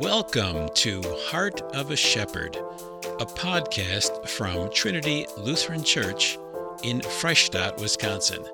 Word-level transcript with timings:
Welcome 0.00 0.68
to 0.74 1.00
Heart 1.30 1.62
of 1.74 1.90
a 1.90 1.96
Shepherd, 1.96 2.54
a 3.18 3.24
podcast 3.24 4.28
from 4.28 4.70
Trinity 4.70 5.26
Lutheran 5.38 5.82
Church 5.82 6.36
in 6.84 7.00
Freistadt, 7.00 7.80
Wisconsin. 7.80 8.44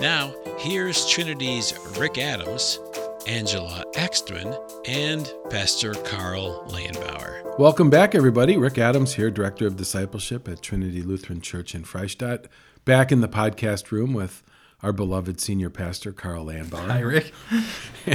Now, 0.00 0.32
here's 0.56 1.06
Trinity's 1.06 1.78
Rick 1.98 2.16
Adams, 2.16 2.80
Angela 3.26 3.84
Ekstrom, 3.96 4.54
and 4.86 5.30
Pastor 5.50 5.92
Carl 5.92 6.66
Lehenbauer. 6.70 7.58
Welcome 7.58 7.90
back, 7.90 8.14
everybody. 8.14 8.56
Rick 8.56 8.78
Adams 8.78 9.12
here, 9.12 9.30
Director 9.30 9.66
of 9.66 9.76
Discipleship 9.76 10.48
at 10.48 10.62
Trinity 10.62 11.02
Lutheran 11.02 11.42
Church 11.42 11.74
in 11.74 11.82
Freistadt, 11.82 12.46
back 12.86 13.12
in 13.12 13.20
the 13.20 13.28
podcast 13.28 13.90
room 13.90 14.14
with 14.14 14.42
our 14.82 14.92
beloved 14.92 15.40
senior 15.40 15.70
pastor, 15.70 16.12
Carl 16.12 16.46
Lehenbauer. 16.46 16.88
Hi, 16.88 17.00
Rick. 17.00 17.32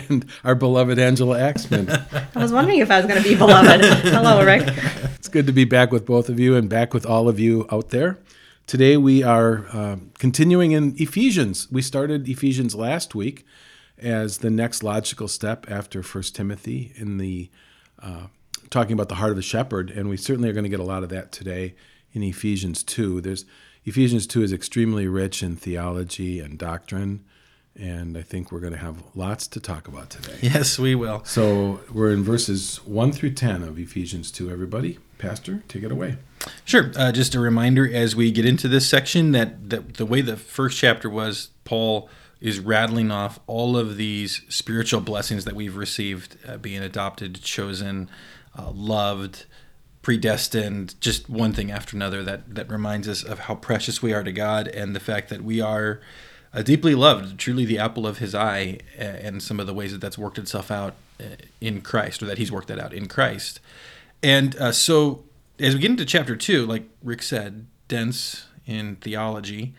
And 0.10 0.26
our 0.44 0.56
beloved 0.56 0.98
Angela 0.98 1.40
Axman. 1.40 1.88
I 1.88 2.28
was 2.34 2.52
wondering 2.52 2.80
if 2.80 2.90
I 2.90 2.98
was 2.98 3.06
going 3.06 3.22
to 3.22 3.30
be 3.30 3.36
beloved. 3.36 3.86
Hello, 3.86 4.44
Rick. 4.44 4.64
it's 5.20 5.28
good 5.28 5.46
to 5.46 5.54
be 5.54 5.66
back 5.66 5.92
with 5.92 6.04
both 6.04 6.30
of 6.30 6.40
you 6.40 6.56
and 6.56 6.68
back 6.68 6.96
with 6.96 7.06
all 7.06 7.30
of 7.30 7.40
you 7.40 7.68
out 7.72 7.90
there. 7.90 8.18
Today 8.66 8.98
we 8.98 9.22
are 9.22 9.68
um, 9.72 10.10
continuing 10.18 10.72
in 10.72 10.96
Ephesians. 10.98 11.72
We 11.72 11.84
started 11.84 12.28
Ephesians 12.28 12.74
last 12.74 13.14
week 13.14 13.46
as 14.00 14.40
the 14.40 14.50
next 14.50 14.82
logical 14.82 15.28
step 15.28 15.70
after 15.70 16.02
First 16.02 16.36
Timothy 16.36 16.92
in 16.96 17.20
the 17.20 17.52
uh, 18.02 18.28
talking 18.72 18.94
about 18.94 19.10
the 19.10 19.16
heart 19.16 19.32
of 19.32 19.38
a 19.38 19.44
shepherd, 19.44 19.92
and 19.92 20.10
we 20.10 20.18
certainly 20.18 20.50
are 20.50 20.54
going 20.54 20.64
to 20.64 20.70
get 20.70 20.80
a 20.80 20.84
lot 20.84 21.04
of 21.04 21.10
that 21.10 21.32
today 21.32 21.76
in 22.14 22.24
Ephesians 22.24 22.82
two. 22.82 23.22
There's 23.22 23.46
Ephesians 23.86 24.26
2 24.28 24.44
is 24.44 24.54
extremely 24.54 25.08
rich 25.08 25.44
in 25.44 25.56
theology 25.56 26.40
and 26.40 26.58
doctrine, 26.58 27.24
and 27.76 28.18
I 28.18 28.22
think 28.22 28.52
we're 28.52 28.62
going 28.62 28.74
to 28.74 28.80
have 28.80 29.04
lots 29.14 29.46
to 29.48 29.60
talk 29.60 29.88
about 29.88 30.10
today. 30.10 30.38
Yes, 30.42 30.80
we 30.80 30.96
will. 30.96 31.24
So 31.26 31.82
we're 31.92 32.12
in 32.12 32.24
verses 32.24 32.78
1 32.86 33.12
through 33.12 33.34
10 33.34 33.62
of 33.62 33.78
Ephesians 33.78 34.32
2, 34.32 34.50
everybody. 34.50 35.00
Pastor, 35.18 35.64
take 35.68 35.84
it 35.84 35.92
away. 35.92 36.18
Sure. 36.64 36.92
Uh, 36.96 37.12
just 37.12 37.36
a 37.36 37.40
reminder 37.40 37.90
as 37.92 38.16
we 38.16 38.32
get 38.32 38.46
into 38.46 38.68
this 38.68 38.88
section 38.88 39.32
that, 39.34 39.70
that 39.70 39.96
the 39.96 40.06
way 40.06 40.22
the 40.22 40.38
first 40.38 40.78
chapter 40.78 41.10
was, 41.10 41.50
Paul 41.66 42.10
is 42.40 42.60
rattling 42.60 43.12
off 43.12 43.40
all 43.48 43.76
of 43.78 43.98
these 43.98 44.42
spiritual 44.50 45.02
blessings 45.02 45.46
that 45.46 45.56
we've 45.56 45.76
received 45.76 46.38
uh, 46.48 46.58
being 46.58 46.82
adopted, 46.82 47.42
chosen, 47.42 48.10
uh, 48.58 48.70
loved, 48.72 49.46
predestined, 50.04 50.94
just 51.02 51.30
one 51.30 51.54
thing 51.54 51.72
after 51.72 51.96
another 51.96 52.22
that, 52.24 52.54
that 52.54 52.70
reminds 52.70 53.08
us 53.08 53.24
of 53.24 53.40
how 53.40 53.56
precious 53.56 54.04
we 54.04 54.14
are 54.14 54.22
to 54.22 54.32
God 54.32 54.68
and 54.68 54.96
the 54.96 55.00
fact 55.00 55.30
that 55.30 55.44
we 55.44 55.60
are 55.62 56.02
uh, 56.54 56.62
deeply 56.62 56.94
loved, 56.94 57.40
truly 57.40 57.66
the 57.66 57.80
apple 57.80 58.06
of 58.06 58.20
his 58.20 58.36
eye, 58.36 58.78
and 58.98 59.42
some 59.42 59.60
of 59.60 59.66
the 59.66 59.74
ways 59.74 59.92
that 59.92 60.02
that's 60.02 60.18
worked 60.18 60.38
itself 60.38 60.70
out 60.70 60.94
uh, 61.20 61.38
in 61.60 61.82
Christ, 61.82 62.22
or 62.22 62.28
that 62.28 62.38
he's 62.38 62.52
worked 62.52 62.68
that 62.68 62.80
out 62.80 62.94
in 62.94 63.08
Christ. 63.08 63.60
And 64.22 64.56
uh, 64.58 64.72
so 64.74 65.24
as 65.58 65.74
we 65.74 65.80
get 65.80 65.92
into 65.92 66.06
chapter 66.06 66.36
two, 66.36 66.66
like 66.66 66.84
Rick 67.02 67.24
said, 67.24 67.66
dense 67.88 68.46
in 68.66 68.98
theology, 68.98 69.74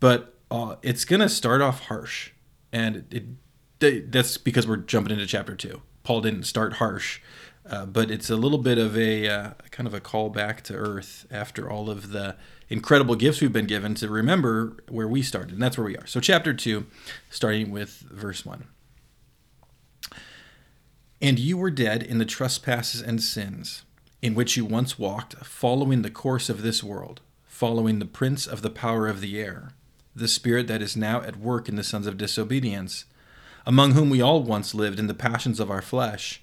but 0.00 0.34
uh, 0.50 0.76
it's 0.82 1.04
going 1.04 1.20
to 1.20 1.28
start 1.28 1.60
off 1.60 1.82
harsh. 1.82 2.32
And 2.72 3.04
it, 3.10 3.24
it, 3.80 4.10
that's 4.10 4.38
because 4.38 4.66
we're 4.66 4.78
jumping 4.78 5.12
into 5.12 5.26
chapter 5.26 5.54
two. 5.54 5.82
Paul 6.02 6.22
didn't 6.22 6.44
start 6.44 6.74
harsh. 6.74 7.20
Uh, 7.68 7.84
but 7.84 8.10
it's 8.10 8.30
a 8.30 8.36
little 8.36 8.58
bit 8.58 8.78
of 8.78 8.96
a 8.96 9.28
uh, 9.28 9.50
kind 9.70 9.86
of 9.88 9.94
a 9.94 10.00
call 10.00 10.30
back 10.30 10.62
to 10.62 10.74
earth 10.74 11.26
after 11.30 11.68
all 11.68 11.90
of 11.90 12.10
the 12.10 12.36
incredible 12.68 13.16
gifts 13.16 13.40
we've 13.40 13.52
been 13.52 13.66
given 13.66 13.94
to 13.96 14.08
remember 14.08 14.76
where 14.88 15.08
we 15.08 15.20
started. 15.20 15.54
And 15.54 15.62
that's 15.62 15.76
where 15.76 15.86
we 15.86 15.96
are. 15.96 16.06
So, 16.06 16.20
chapter 16.20 16.54
2, 16.54 16.86
starting 17.28 17.72
with 17.72 18.04
verse 18.10 18.46
1. 18.46 18.66
And 21.20 21.38
you 21.38 21.56
were 21.56 21.70
dead 21.70 22.02
in 22.02 22.18
the 22.18 22.24
trespasses 22.24 23.00
and 23.00 23.22
sins, 23.22 23.82
in 24.22 24.34
which 24.34 24.56
you 24.56 24.64
once 24.64 24.98
walked, 24.98 25.34
following 25.44 26.02
the 26.02 26.10
course 26.10 26.48
of 26.48 26.62
this 26.62 26.84
world, 26.84 27.20
following 27.46 27.98
the 27.98 28.06
prince 28.06 28.46
of 28.46 28.62
the 28.62 28.70
power 28.70 29.08
of 29.08 29.20
the 29.20 29.40
air, 29.40 29.70
the 30.14 30.28
spirit 30.28 30.68
that 30.68 30.82
is 30.82 30.96
now 30.96 31.20
at 31.22 31.38
work 31.38 31.68
in 31.68 31.74
the 31.74 31.82
sons 31.82 32.06
of 32.06 32.16
disobedience, 32.16 33.06
among 33.64 33.92
whom 33.92 34.08
we 34.08 34.20
all 34.20 34.42
once 34.42 34.74
lived 34.74 35.00
in 35.00 35.08
the 35.08 35.14
passions 35.14 35.58
of 35.58 35.70
our 35.70 35.82
flesh 35.82 36.42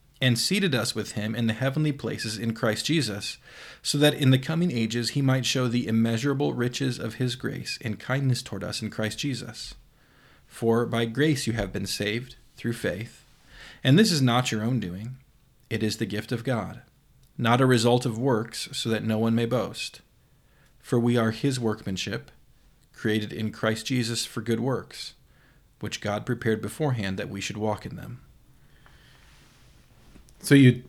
and 0.21 0.37
seated 0.37 0.75
us 0.75 0.93
with 0.93 1.13
him 1.13 1.33
in 1.33 1.47
the 1.47 1.53
heavenly 1.53 1.91
places 1.91 2.37
in 2.37 2.53
Christ 2.53 2.85
Jesus, 2.85 3.37
so 3.81 3.97
that 3.97 4.13
in 4.13 4.29
the 4.29 4.37
coming 4.37 4.71
ages 4.71 5.09
he 5.09 5.21
might 5.21 5.45
show 5.45 5.67
the 5.67 5.87
immeasurable 5.87 6.53
riches 6.53 6.99
of 6.99 7.15
his 7.15 7.35
grace 7.35 7.79
and 7.81 7.99
kindness 7.99 8.43
toward 8.43 8.63
us 8.63 8.83
in 8.83 8.91
Christ 8.91 9.17
Jesus. 9.17 9.73
For 10.45 10.85
by 10.85 11.05
grace 11.05 11.47
you 11.47 11.53
have 11.53 11.73
been 11.73 11.87
saved 11.87 12.35
through 12.55 12.73
faith, 12.73 13.25
and 13.83 13.97
this 13.97 14.11
is 14.11 14.21
not 14.21 14.51
your 14.51 14.63
own 14.63 14.79
doing, 14.79 15.17
it 15.71 15.81
is 15.81 15.97
the 15.97 16.05
gift 16.05 16.31
of 16.31 16.43
God, 16.43 16.81
not 17.37 17.61
a 17.61 17.65
result 17.65 18.05
of 18.05 18.19
works, 18.19 18.69
so 18.73 18.89
that 18.89 19.03
no 19.03 19.17
one 19.17 19.33
may 19.33 19.47
boast. 19.47 20.01
For 20.79 20.99
we 20.99 21.17
are 21.17 21.31
his 21.31 21.59
workmanship, 21.59 22.29
created 22.93 23.33
in 23.33 23.51
Christ 23.51 23.87
Jesus 23.87 24.25
for 24.25 24.41
good 24.41 24.59
works, 24.59 25.13
which 25.79 26.01
God 26.01 26.25
prepared 26.25 26.61
beforehand 26.61 27.17
that 27.17 27.29
we 27.29 27.41
should 27.41 27.57
walk 27.57 27.85
in 27.87 27.95
them. 27.95 28.21
So 30.41 30.55
you 30.55 30.83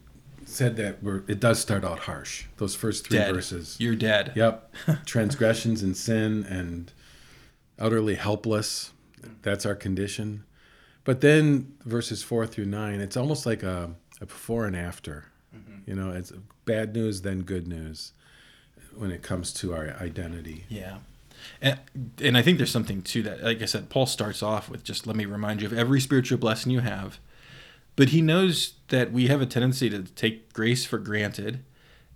said 0.44 0.76
that 0.76 1.02
we're, 1.02 1.22
it 1.28 1.40
does 1.40 1.58
start 1.58 1.84
out 1.84 2.00
harsh. 2.00 2.44
Those 2.58 2.74
first 2.74 3.06
three 3.06 3.18
dead. 3.18 3.34
verses. 3.34 3.76
You're 3.78 3.96
dead. 3.96 4.32
Yep. 4.34 4.74
Transgressions 5.06 5.82
and 5.82 5.96
sin 5.96 6.44
and 6.48 6.92
utterly 7.78 8.14
helpless. 8.14 8.92
That's 9.42 9.64
our 9.64 9.74
condition. 9.74 10.44
But 11.04 11.20
then 11.20 11.74
verses 11.84 12.22
four 12.22 12.46
through 12.46 12.66
nine, 12.66 13.00
it's 13.00 13.16
almost 13.16 13.46
like 13.46 13.62
a, 13.62 13.90
a 14.20 14.26
before 14.26 14.66
and 14.66 14.76
after. 14.76 15.26
Mm-hmm. 15.54 15.90
You 15.90 15.96
know, 15.96 16.10
it's 16.10 16.32
bad 16.64 16.94
news, 16.94 17.22
then 17.22 17.42
good 17.42 17.66
news 17.66 18.12
when 18.94 19.10
it 19.10 19.22
comes 19.22 19.52
to 19.54 19.74
our 19.74 19.96
identity. 20.00 20.64
Yeah. 20.68 20.98
And, 21.60 21.80
and 22.22 22.36
I 22.36 22.42
think 22.42 22.58
there's 22.58 22.70
something 22.70 23.02
to 23.02 23.22
that. 23.22 23.42
Like 23.42 23.62
I 23.62 23.64
said, 23.64 23.88
Paul 23.88 24.06
starts 24.06 24.42
off 24.42 24.68
with 24.68 24.84
just 24.84 25.06
let 25.06 25.16
me 25.16 25.24
remind 25.24 25.60
you 25.60 25.66
of 25.66 25.72
every 25.72 26.00
spiritual 26.00 26.38
blessing 26.38 26.70
you 26.70 26.80
have 26.80 27.18
but 27.96 28.10
he 28.10 28.22
knows 28.22 28.74
that 28.88 29.12
we 29.12 29.28
have 29.28 29.40
a 29.40 29.46
tendency 29.46 29.90
to 29.90 30.02
take 30.02 30.52
grace 30.52 30.84
for 30.84 30.98
granted 30.98 31.64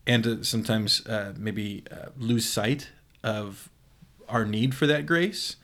and 0.06 0.25
to 0.25 0.44
sometimes 0.44 1.06
uh, 1.06 1.34
maybe 1.37 1.84
uh, 1.91 2.06
lose 2.16 2.48
sight 2.48 2.91
of 3.22 3.69
our 4.28 4.44
need 4.44 4.75
for 4.75 4.87
that 4.87 5.06
grace. 5.06 5.56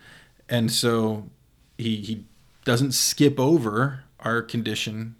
And 0.48 0.70
so 0.70 1.30
he, 1.78 1.96
he 1.96 2.26
doesn't 2.64 2.92
skip 2.92 3.38
over 3.38 4.04
our 4.20 4.42
condition 4.42 5.16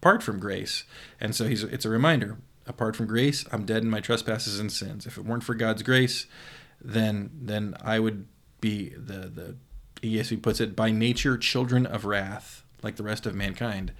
apart 0.00 0.22
from 0.22 0.38
grace. 0.38 0.84
And 1.20 1.34
so 1.34 1.46
he's, 1.46 1.62
it's 1.62 1.84
a 1.84 1.90
reminder 1.90 2.38
apart 2.66 2.96
from 2.96 3.06
grace, 3.06 3.44
I'm 3.52 3.64
dead 3.64 3.82
in 3.82 3.90
my 3.90 4.00
trespasses 4.00 4.58
and 4.58 4.70
sins. 4.70 5.06
If 5.06 5.16
it 5.16 5.24
weren't 5.24 5.44
for 5.44 5.54
God's 5.54 5.82
grace, 5.82 6.26
then 6.80 7.30
then 7.40 7.74
I 7.82 7.98
would 7.98 8.26
be 8.60 8.90
the 8.90 9.28
the 9.28 9.56
ESV 10.02 10.42
puts 10.42 10.60
it 10.60 10.76
by 10.76 10.90
nature 10.90 11.38
children 11.38 11.86
of 11.86 12.04
wrath 12.04 12.64
like 12.82 12.96
the 12.96 13.02
rest 13.02 13.26
of 13.26 13.34
mankind 13.34 13.92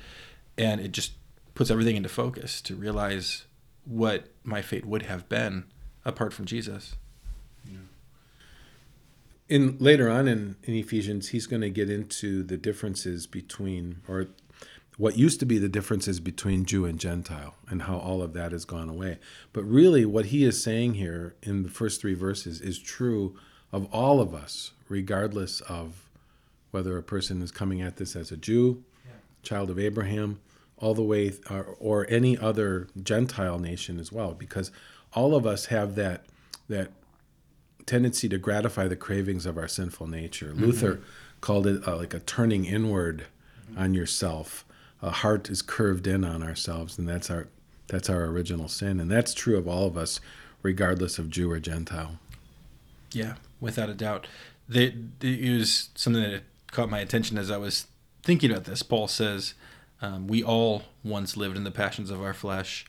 and 0.58 0.80
it 0.80 0.92
just 0.92 1.12
puts 1.54 1.70
everything 1.70 1.96
into 1.96 2.08
focus 2.08 2.60
to 2.62 2.74
realize 2.74 3.46
what 3.84 4.28
my 4.44 4.62
fate 4.62 4.84
would 4.84 5.02
have 5.02 5.28
been 5.28 5.64
apart 6.04 6.32
from 6.32 6.44
Jesus. 6.44 6.96
In 9.48 9.76
later 9.78 10.10
on 10.10 10.26
in, 10.26 10.56
in 10.64 10.74
Ephesians, 10.74 11.28
he's 11.28 11.46
going 11.46 11.62
to 11.62 11.70
get 11.70 11.88
into 11.88 12.42
the 12.42 12.56
differences 12.56 13.28
between, 13.28 14.02
or 14.08 14.26
what 14.98 15.16
used 15.16 15.38
to 15.40 15.46
be 15.46 15.58
the 15.58 15.68
differences 15.68 16.18
between 16.18 16.64
Jew 16.64 16.84
and 16.84 16.98
Gentile, 16.98 17.54
and 17.68 17.82
how 17.82 17.96
all 17.96 18.22
of 18.22 18.32
that 18.32 18.50
has 18.50 18.64
gone 18.64 18.88
away. 18.88 19.18
But 19.52 19.62
really, 19.64 20.04
what 20.04 20.26
he 20.26 20.44
is 20.44 20.60
saying 20.62 20.94
here 20.94 21.36
in 21.42 21.62
the 21.62 21.68
first 21.68 22.00
three 22.00 22.14
verses 22.14 22.60
is 22.60 22.78
true 22.78 23.36
of 23.70 23.86
all 23.92 24.20
of 24.20 24.34
us, 24.34 24.72
regardless 24.88 25.60
of 25.62 26.08
whether 26.72 26.98
a 26.98 27.02
person 27.02 27.40
is 27.40 27.52
coming 27.52 27.80
at 27.80 27.96
this 27.96 28.16
as 28.16 28.32
a 28.32 28.36
Jew, 28.36 28.82
yeah. 28.82 28.95
Child 29.46 29.70
of 29.70 29.78
Abraham, 29.78 30.40
all 30.78 30.94
the 30.94 31.02
way, 31.02 31.32
or, 31.48 31.76
or 31.78 32.06
any 32.10 32.36
other 32.36 32.88
Gentile 33.02 33.58
nation 33.58 33.98
as 33.98 34.12
well, 34.12 34.34
because 34.34 34.70
all 35.14 35.34
of 35.34 35.46
us 35.46 35.66
have 35.66 35.94
that 35.94 36.24
that 36.68 36.90
tendency 37.86 38.28
to 38.28 38.38
gratify 38.38 38.88
the 38.88 38.96
cravings 38.96 39.46
of 39.46 39.56
our 39.56 39.68
sinful 39.68 40.08
nature. 40.08 40.48
Mm-hmm. 40.48 40.64
Luther 40.64 41.00
called 41.40 41.66
it 41.66 41.86
uh, 41.86 41.96
like 41.96 42.12
a 42.12 42.18
turning 42.18 42.64
inward 42.64 43.26
mm-hmm. 43.70 43.80
on 43.80 43.94
yourself. 43.94 44.64
A 45.00 45.10
heart 45.10 45.48
is 45.48 45.62
curved 45.62 46.06
in 46.06 46.24
on 46.24 46.42
ourselves, 46.42 46.98
and 46.98 47.08
that's 47.08 47.30
our 47.30 47.48
that's 47.86 48.10
our 48.10 48.24
original 48.24 48.68
sin, 48.68 48.98
and 49.00 49.10
that's 49.10 49.32
true 49.32 49.56
of 49.56 49.68
all 49.68 49.86
of 49.86 49.96
us, 49.96 50.20
regardless 50.62 51.18
of 51.18 51.30
Jew 51.30 51.50
or 51.50 51.60
Gentile. 51.60 52.18
Yeah, 53.12 53.34
without 53.60 53.88
a 53.88 53.94
doubt. 53.94 54.26
they, 54.68 54.94
it 55.20 55.58
was 55.58 55.90
something 55.94 56.22
that 56.22 56.42
caught 56.72 56.90
my 56.90 56.98
attention 56.98 57.38
as 57.38 57.50
I 57.50 57.56
was 57.56 57.86
thinking 58.26 58.50
about 58.50 58.64
this. 58.64 58.82
Paul 58.82 59.08
says, 59.08 59.54
um, 60.02 60.26
"We 60.26 60.42
all 60.42 60.82
once 61.02 61.36
lived 61.36 61.56
in 61.56 61.64
the 61.64 61.70
passions 61.70 62.10
of 62.10 62.20
our 62.20 62.34
flesh." 62.34 62.84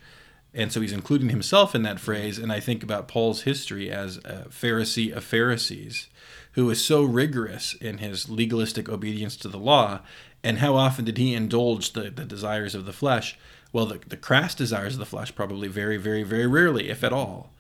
And 0.54 0.72
so 0.72 0.82
he's 0.82 0.94
including 0.94 1.30
himself 1.30 1.76
in 1.76 1.84
that 1.84 2.00
phrase. 2.00 2.40
And 2.40 2.52
I 2.52 2.60
think 2.60 2.82
about 2.82 3.08
Paul's 3.08 3.44
history 3.44 3.92
as 3.92 4.18
a 4.18 4.48
Pharisee 4.50 5.16
of 5.16 5.24
Pharisees, 5.24 6.08
who 6.54 6.66
was 6.66 6.84
so 6.84 7.04
rigorous 7.04 7.76
in 7.76 8.00
his 8.00 8.28
legalistic 8.30 8.90
obedience 8.90 9.36
to 9.38 9.50
the 9.50 9.60
law. 9.60 10.00
And 10.44 10.60
how 10.60 10.76
often 10.76 11.06
did 11.06 11.18
he 11.18 11.36
indulge 11.36 11.94
the, 11.94 12.10
the 12.10 12.26
desires 12.26 12.74
of 12.74 12.86
the 12.86 12.94
flesh? 12.94 13.38
Well, 13.72 13.86
the, 13.86 14.00
the 14.08 14.18
crass 14.18 14.56
desires 14.56 14.94
of 14.94 15.00
the 15.00 15.06
flesh, 15.06 15.36
probably 15.36 15.68
very, 15.68 15.98
very, 15.98 16.24
very 16.24 16.48
rarely, 16.48 16.90
if 16.90 17.04
at 17.04 17.14
all. 17.14 17.52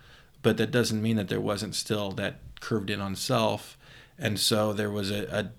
But 0.41 0.57
that 0.57 0.71
doesn't 0.71 1.01
mean 1.01 1.17
that 1.17 1.27
there 1.27 1.41
wasn't 1.41 1.75
still 1.75 2.11
that 2.13 2.39
curved 2.61 2.89
in 2.89 3.01
on 3.01 3.15
self. 3.15 3.77
And 4.17 4.39
so 4.39 4.73
there 4.73 4.89
was 4.89 5.11
a, 5.11 5.25
a, 5.25 5.39
a 5.41 5.49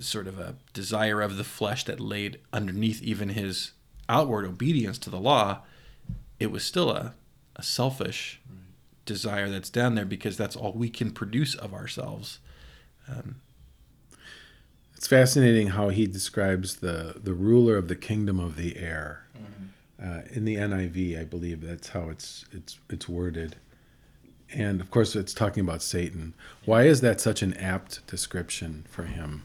sort 0.00 0.26
of 0.26 0.38
a 0.38 0.56
desire 0.72 1.20
of 1.20 1.36
the 1.36 1.44
flesh 1.44 1.84
that 1.84 2.00
laid 2.00 2.38
underneath 2.52 3.02
even 3.02 3.30
his 3.30 3.72
outward 4.08 4.44
obedience 4.44 4.98
to 4.98 5.10
the 5.10 5.20
law 5.20 5.60
it 6.38 6.50
was 6.50 6.64
still 6.64 6.90
a, 6.90 7.14
a 7.56 7.62
selfish 7.62 8.40
right. 8.48 8.58
desire 9.04 9.48
that's 9.50 9.70
down 9.70 9.94
there 9.94 10.04
because 10.04 10.36
that's 10.36 10.56
all 10.56 10.72
we 10.72 10.88
can 10.88 11.10
produce 11.10 11.54
of 11.54 11.74
ourselves. 11.74 12.38
Um, 13.08 13.36
it's 14.94 15.06
fascinating 15.06 15.68
how 15.68 15.90
he 15.90 16.06
describes 16.06 16.76
the, 16.76 17.20
the 17.22 17.34
ruler 17.34 17.76
of 17.76 17.88
the 17.88 17.96
kingdom 17.96 18.40
of 18.40 18.56
the 18.56 18.76
air. 18.76 19.26
Mm-hmm. 19.36 20.10
Uh, 20.10 20.20
in 20.32 20.44
the 20.44 20.56
NIV, 20.56 21.20
I 21.20 21.24
believe 21.24 21.60
that's 21.60 21.88
how 21.88 22.08
it's 22.08 22.44
it's 22.52 22.78
it's 22.88 23.08
worded, 23.08 23.56
and 24.52 24.80
of 24.80 24.92
course, 24.92 25.16
it's 25.16 25.34
talking 25.34 25.60
about 25.60 25.82
Satan. 25.82 26.34
Why 26.64 26.84
is 26.84 27.00
that 27.00 27.20
such 27.20 27.42
an 27.42 27.54
apt 27.54 28.06
description 28.06 28.86
for 28.88 29.04
him? 29.04 29.42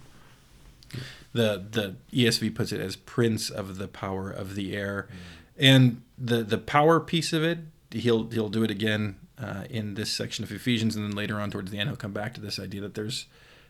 The 1.34 1.66
the 1.72 1.96
ESV 2.12 2.54
puts 2.54 2.72
it 2.72 2.80
as 2.80 2.96
prince 2.96 3.50
of 3.50 3.78
the 3.78 3.88
power 3.88 4.30
of 4.30 4.56
the 4.56 4.76
air. 4.76 5.08
Mm 5.10 5.44
and 5.58 6.02
the 6.18 6.44
the 6.44 6.58
power 6.58 7.00
piece 7.00 7.34
of 7.34 7.44
it, 7.44 7.60
he'll 7.92 8.30
he'll 8.30 8.50
do 8.50 8.64
it 8.64 8.72
again 8.72 9.18
uh, 9.38 9.66
in 9.70 9.96
this 9.96 10.12
section 10.12 10.44
of 10.44 10.52
Ephesians, 10.52 10.96
and 10.96 11.06
then 11.06 11.16
later 11.16 11.40
on 11.40 11.52
towards 11.52 11.72
the 11.72 11.78
end, 11.78 11.90
he'll 11.90 11.98
come 11.98 12.14
back 12.14 12.34
to 12.34 12.42
this 12.42 12.60
idea 12.60 12.82
that 12.82 12.96
there's 12.96 13.28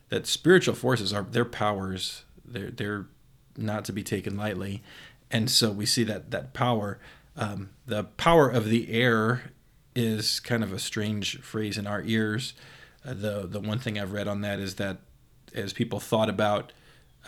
that 0.09 0.27
spiritual 0.27 0.75
forces 0.75 1.13
are 1.13 1.23
their 1.23 1.45
powers. 1.45 2.23
They're 2.45 2.71
they're 2.71 3.05
not 3.57 3.85
to 3.85 3.93
be 3.93 4.03
taken 4.03 4.37
lightly, 4.37 4.81
and 5.29 5.49
so 5.49 5.71
we 5.71 5.85
see 5.85 6.03
that 6.05 6.31
that 6.31 6.53
power, 6.53 6.99
um, 7.35 7.71
the 7.85 8.03
power 8.03 8.49
of 8.49 8.69
the 8.69 8.91
air, 8.91 9.51
is 9.95 10.39
kind 10.39 10.63
of 10.63 10.71
a 10.71 10.79
strange 10.79 11.39
phrase 11.41 11.77
in 11.77 11.87
our 11.87 12.01
ears. 12.03 12.53
Uh, 13.05 13.13
the 13.13 13.47
the 13.47 13.59
one 13.59 13.79
thing 13.79 13.99
I've 13.99 14.13
read 14.13 14.27
on 14.27 14.41
that 14.41 14.59
is 14.59 14.75
that 14.75 14.97
as 15.53 15.73
people 15.73 15.99
thought 15.99 16.29
about 16.29 16.71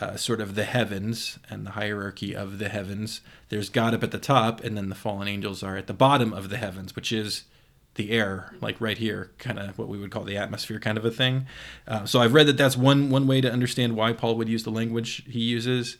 uh, 0.00 0.16
sort 0.16 0.40
of 0.40 0.54
the 0.54 0.64
heavens 0.64 1.38
and 1.48 1.66
the 1.66 1.72
hierarchy 1.72 2.34
of 2.34 2.58
the 2.58 2.68
heavens. 2.68 3.20
There's 3.48 3.68
God 3.68 3.94
up 3.94 4.02
at 4.02 4.10
the 4.10 4.18
top, 4.18 4.62
and 4.62 4.76
then 4.76 4.88
the 4.88 4.94
fallen 4.94 5.28
angels 5.28 5.62
are 5.62 5.76
at 5.76 5.86
the 5.86 5.94
bottom 5.94 6.32
of 6.32 6.50
the 6.50 6.58
heavens, 6.58 6.94
which 6.94 7.12
is 7.12 7.44
the 7.94 8.10
air, 8.10 8.54
like 8.60 8.78
right 8.80 8.98
here, 8.98 9.32
kind 9.38 9.58
of 9.58 9.78
what 9.78 9.88
we 9.88 9.98
would 9.98 10.10
call 10.10 10.24
the 10.24 10.36
atmosphere, 10.36 10.78
kind 10.78 10.98
of 10.98 11.04
a 11.04 11.10
thing. 11.10 11.46
Uh, 11.88 12.04
so 12.04 12.20
I've 12.20 12.34
read 12.34 12.46
that 12.46 12.58
that's 12.58 12.76
one 12.76 13.10
one 13.10 13.26
way 13.26 13.40
to 13.40 13.50
understand 13.50 13.96
why 13.96 14.12
Paul 14.12 14.36
would 14.36 14.48
use 14.48 14.64
the 14.64 14.70
language 14.70 15.24
he 15.26 15.40
uses. 15.40 15.96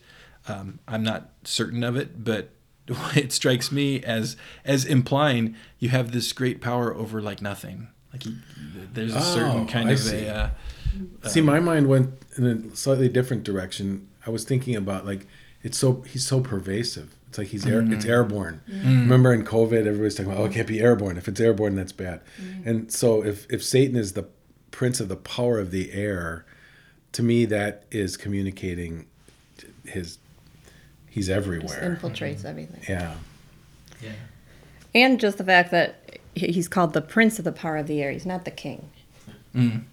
Um, 0.47 0.79
I'm 0.87 1.03
not 1.03 1.31
certain 1.43 1.83
of 1.83 1.95
it, 1.95 2.23
but 2.23 2.51
it 3.15 3.33
strikes 3.33 3.71
me 3.71 4.03
as 4.03 4.37
as 4.63 4.85
implying 4.85 5.55
you 5.79 5.89
have 5.89 6.11
this 6.11 6.31
great 6.33 6.61
power 6.61 6.93
over 6.93 7.19
like 7.21 7.41
nothing. 7.41 7.87
Like 8.13 8.23
there's 8.93 9.15
a 9.15 9.21
certain 9.21 9.63
oh, 9.63 9.65
kind 9.65 9.89
I 9.89 9.93
of 9.93 9.99
see. 9.99 10.25
a. 10.25 10.35
Uh, 10.35 10.49
See, 11.27 11.41
my 11.41 11.59
mind 11.59 11.87
went 11.87 12.13
in 12.37 12.45
a 12.45 12.75
slightly 12.75 13.09
different 13.09 13.43
direction. 13.43 14.07
I 14.25 14.29
was 14.29 14.43
thinking 14.43 14.75
about 14.75 15.05
like 15.05 15.25
it's 15.63 15.77
so 15.77 16.01
he's 16.01 16.25
so 16.25 16.41
pervasive. 16.41 17.15
It's 17.29 17.37
like 17.37 17.47
he's 17.47 17.65
air, 17.65 17.81
mm. 17.81 17.93
it's 17.93 18.05
airborne. 18.05 18.61
Mm. 18.69 19.01
Remember 19.01 19.33
in 19.33 19.43
COVID, 19.43 19.85
everybody's 19.85 20.15
talking 20.15 20.31
about 20.31 20.41
oh, 20.41 20.45
it 20.45 20.53
can't 20.53 20.67
be 20.67 20.79
airborne. 20.79 21.17
If 21.17 21.27
it's 21.27 21.39
airborne, 21.39 21.75
that's 21.75 21.91
bad. 21.91 22.21
Mm. 22.41 22.65
And 22.65 22.91
so 22.91 23.23
if 23.23 23.51
if 23.51 23.63
Satan 23.63 23.97
is 23.97 24.13
the 24.13 24.27
prince 24.71 24.99
of 24.99 25.09
the 25.09 25.15
power 25.15 25.59
of 25.59 25.71
the 25.71 25.91
air, 25.91 26.45
to 27.13 27.23
me 27.23 27.45
that 27.45 27.83
is 27.91 28.15
communicating 28.15 29.07
his 29.85 30.19
he's 31.09 31.29
everywhere. 31.29 31.67
Just 31.67 31.79
infiltrates 31.81 32.45
everything. 32.45 32.81
Yeah. 32.87 33.15
Yeah. 34.01 34.11
And 34.95 35.19
just 35.19 35.37
the 35.37 35.43
fact 35.43 35.71
that 35.71 36.19
he's 36.35 36.67
called 36.67 36.93
the 36.93 37.01
prince 37.01 37.39
of 37.39 37.45
the 37.45 37.51
power 37.51 37.77
of 37.77 37.87
the 37.87 38.01
air. 38.01 38.11
He's 38.11 38.25
not 38.25 38.45
the 38.45 38.51
king. 38.51 38.89
Mm 39.55 39.83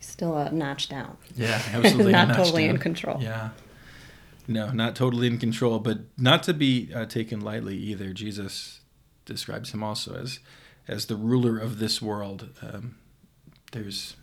still 0.00 0.36
a 0.36 0.50
notch 0.50 0.88
down. 0.88 1.16
Yeah, 1.36 1.60
absolutely. 1.72 2.12
not 2.20 2.34
totally 2.34 2.66
down. 2.66 2.76
in 2.76 2.80
control. 2.80 3.22
Yeah. 3.22 3.50
No, 4.48 4.70
not 4.70 4.96
totally 4.96 5.28
in 5.28 5.38
control, 5.38 5.78
but 5.78 5.98
not 6.18 6.42
to 6.44 6.54
be 6.54 6.90
uh, 6.92 7.06
taken 7.06 7.40
lightly 7.40 7.76
either. 7.76 8.12
Jesus 8.12 8.80
describes 9.24 9.72
him 9.72 9.82
also 9.82 10.14
as 10.16 10.40
as 10.88 11.06
the 11.06 11.14
ruler 11.14 11.56
of 11.58 11.78
this 11.78 12.02
world. 12.02 12.48
Um, 12.60 12.96
there's 13.72 14.16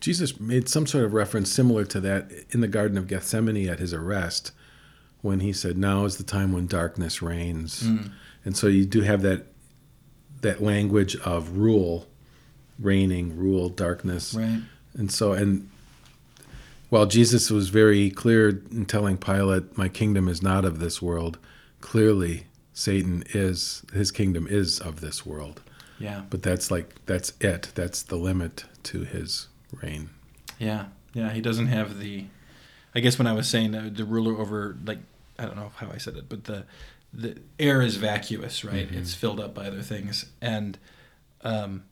Jesus 0.00 0.38
made 0.38 0.68
some 0.68 0.86
sort 0.86 1.04
of 1.04 1.12
reference 1.12 1.50
similar 1.50 1.84
to 1.86 2.00
that 2.00 2.30
in 2.50 2.60
the 2.60 2.68
Garden 2.68 2.96
of 2.96 3.08
Gethsemane 3.08 3.68
at 3.68 3.80
his 3.80 3.92
arrest, 3.92 4.52
when 5.22 5.40
he 5.40 5.52
said, 5.52 5.76
"Now 5.76 6.04
is 6.04 6.18
the 6.18 6.24
time 6.24 6.52
when 6.52 6.66
darkness 6.66 7.20
reigns," 7.20 7.82
mm. 7.82 8.12
and 8.44 8.56
so 8.56 8.66
you 8.68 8.84
do 8.84 9.00
have 9.00 9.22
that 9.22 9.46
that 10.42 10.62
language 10.62 11.16
of 11.16 11.56
rule, 11.56 12.06
reigning, 12.78 13.36
rule, 13.36 13.70
darkness. 13.70 14.34
Right. 14.34 14.60
And 14.96 15.10
so, 15.10 15.32
and 15.32 15.68
while 16.88 17.06
Jesus 17.06 17.50
was 17.50 17.68
very 17.68 18.10
clear 18.10 18.48
in 18.70 18.86
telling 18.86 19.16
Pilate, 19.16 19.76
My 19.76 19.88
kingdom 19.88 20.28
is 20.28 20.42
not 20.42 20.64
of 20.64 20.78
this 20.78 21.02
world, 21.02 21.38
clearly 21.80 22.46
Satan 22.72 23.24
is, 23.32 23.82
his 23.92 24.10
kingdom 24.10 24.46
is 24.48 24.80
of 24.80 25.00
this 25.00 25.26
world. 25.26 25.60
Yeah. 25.98 26.22
But 26.30 26.42
that's 26.42 26.70
like, 26.70 26.94
that's 27.06 27.32
it. 27.40 27.70
That's 27.74 28.02
the 28.02 28.16
limit 28.16 28.64
to 28.84 29.04
his 29.04 29.48
reign. 29.72 30.10
Yeah. 30.58 30.86
Yeah. 31.12 31.32
He 31.32 31.40
doesn't 31.40 31.68
have 31.68 31.98
the, 31.98 32.26
I 32.94 33.00
guess 33.00 33.18
when 33.18 33.26
I 33.26 33.32
was 33.32 33.48
saying 33.48 33.74
uh, 33.74 33.90
the 33.92 34.04
ruler 34.04 34.40
over, 34.40 34.76
like, 34.84 34.98
I 35.38 35.46
don't 35.46 35.56
know 35.56 35.72
how 35.76 35.90
I 35.90 35.98
said 35.98 36.16
it, 36.16 36.28
but 36.28 36.44
the, 36.44 36.64
the 37.12 37.38
air 37.58 37.82
is 37.82 37.96
vacuous, 37.96 38.64
right? 38.64 38.88
Mm-hmm. 38.88 38.98
It's 38.98 39.14
filled 39.14 39.40
up 39.40 39.54
by 39.54 39.66
other 39.66 39.82
things. 39.82 40.26
And, 40.40 40.78
um, 41.42 41.84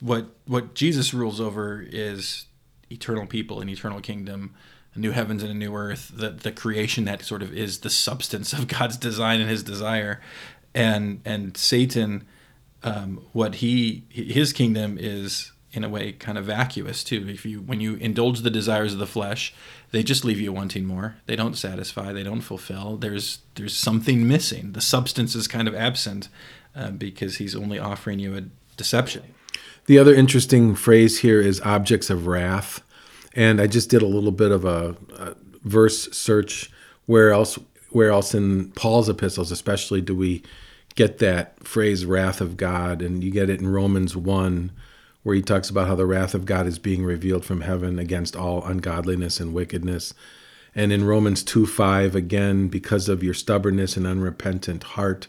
what 0.00 0.28
what 0.46 0.74
Jesus 0.74 1.12
rules 1.12 1.40
over 1.40 1.84
is 1.86 2.46
eternal 2.90 3.26
people 3.26 3.60
and 3.60 3.68
eternal 3.68 4.00
kingdom, 4.00 4.54
a 4.94 4.98
new 4.98 5.10
heavens 5.10 5.42
and 5.42 5.50
a 5.50 5.54
new 5.54 5.74
earth, 5.74 6.12
the 6.14 6.30
the 6.30 6.52
creation 6.52 7.04
that 7.04 7.22
sort 7.22 7.42
of 7.42 7.52
is 7.52 7.80
the 7.80 7.90
substance 7.90 8.52
of 8.52 8.68
God's 8.68 8.96
design 8.96 9.40
and 9.40 9.50
His 9.50 9.62
desire, 9.62 10.20
and 10.74 11.20
and 11.24 11.56
Satan, 11.56 12.26
um, 12.82 13.22
what 13.32 13.56
he 13.56 14.04
his 14.08 14.52
kingdom 14.52 14.96
is 15.00 15.52
in 15.72 15.84
a 15.84 15.88
way 15.88 16.12
kind 16.12 16.38
of 16.38 16.44
vacuous 16.46 17.04
too. 17.04 17.26
If 17.28 17.44
you 17.44 17.60
when 17.60 17.80
you 17.80 17.96
indulge 17.96 18.40
the 18.40 18.50
desires 18.50 18.92
of 18.92 18.98
the 18.98 19.06
flesh, 19.06 19.54
they 19.90 20.02
just 20.02 20.24
leave 20.24 20.40
you 20.40 20.52
wanting 20.52 20.84
more. 20.84 21.16
They 21.26 21.36
don't 21.36 21.56
satisfy. 21.56 22.12
They 22.12 22.22
don't 22.22 22.40
fulfill. 22.40 22.96
There's 22.96 23.40
there's 23.56 23.76
something 23.76 24.26
missing. 24.26 24.72
The 24.72 24.80
substance 24.80 25.34
is 25.34 25.48
kind 25.48 25.68
of 25.68 25.74
absent 25.74 26.28
uh, 26.74 26.90
because 26.90 27.36
he's 27.36 27.56
only 27.56 27.78
offering 27.78 28.18
you 28.18 28.36
a 28.36 28.42
deception. 28.76 29.34
The 29.86 29.98
other 29.98 30.14
interesting 30.14 30.74
phrase 30.74 31.20
here 31.20 31.40
is 31.40 31.60
objects 31.60 32.10
of 32.10 32.26
wrath. 32.26 32.82
And 33.34 33.60
I 33.60 33.68
just 33.68 33.88
did 33.88 34.02
a 34.02 34.06
little 34.06 34.32
bit 34.32 34.50
of 34.50 34.64
a, 34.64 34.96
a 35.16 35.34
verse 35.62 36.10
search. 36.12 36.70
Where 37.06 37.30
else? 37.30 37.58
Where 37.90 38.10
else 38.10 38.34
in 38.34 38.72
Paul's 38.72 39.08
epistles, 39.08 39.52
especially, 39.52 40.00
do 40.00 40.14
we 40.14 40.42
get 40.96 41.18
that 41.18 41.62
phrase 41.64 42.04
"wrath 42.04 42.40
of 42.40 42.56
God"? 42.56 43.00
And 43.00 43.22
you 43.22 43.30
get 43.30 43.48
it 43.48 43.60
in 43.60 43.68
Romans 43.68 44.16
one, 44.16 44.72
where 45.22 45.36
he 45.36 45.42
talks 45.42 45.70
about 45.70 45.86
how 45.86 45.94
the 45.94 46.06
wrath 46.06 46.34
of 46.34 46.46
God 46.46 46.66
is 46.66 46.78
being 46.78 47.04
revealed 47.04 47.44
from 47.44 47.60
heaven 47.60 47.98
against 47.98 48.34
all 48.34 48.64
ungodliness 48.64 49.38
and 49.38 49.54
wickedness. 49.54 50.14
And 50.74 50.92
in 50.92 51.04
Romans 51.04 51.42
2 51.42 51.64
5, 51.64 52.16
again, 52.16 52.68
because 52.68 53.08
of 53.08 53.22
your 53.22 53.34
stubbornness 53.34 53.96
and 53.96 54.06
unrepentant 54.06 54.82
heart, 54.82 55.28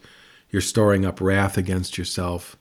you're 0.49 0.61
storing 0.61 1.05
up 1.05 1.21
wrath 1.21 1.57
against 1.57 1.97
yourself 1.97 2.57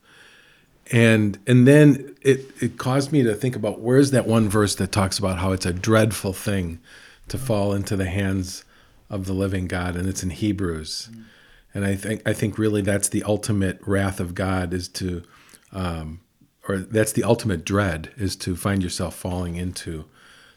and 0.92 1.38
and 1.46 1.66
then 1.66 2.14
it 2.22 2.50
it 2.62 2.78
caused 2.78 3.12
me 3.12 3.22
to 3.22 3.34
think 3.34 3.56
about 3.56 3.80
where's 3.80 4.10
that 4.12 4.26
one 4.26 4.48
verse 4.48 4.74
that 4.76 4.92
talks 4.92 5.18
about 5.18 5.38
how 5.38 5.52
it's 5.52 5.66
a 5.66 5.72
dreadful 5.72 6.32
thing 6.32 6.80
to 7.28 7.38
fall 7.38 7.72
into 7.72 7.96
the 7.96 8.06
hands 8.06 8.64
of 9.10 9.26
the 9.26 9.32
living 9.32 9.66
God, 9.66 9.96
and 9.96 10.08
it's 10.08 10.22
in 10.22 10.30
Hebrews. 10.30 11.10
Mm. 11.12 11.24
And 11.74 11.84
I 11.84 11.94
think 11.94 12.22
I 12.26 12.32
think 12.32 12.58
really 12.58 12.82
that's 12.82 13.08
the 13.08 13.22
ultimate 13.24 13.80
wrath 13.86 14.20
of 14.20 14.34
God 14.34 14.72
is 14.72 14.88
to, 14.88 15.22
um, 15.72 16.20
or 16.68 16.78
that's 16.78 17.12
the 17.12 17.24
ultimate 17.24 17.64
dread 17.64 18.12
is 18.16 18.36
to 18.36 18.56
find 18.56 18.82
yourself 18.82 19.14
falling 19.14 19.56
into 19.56 20.06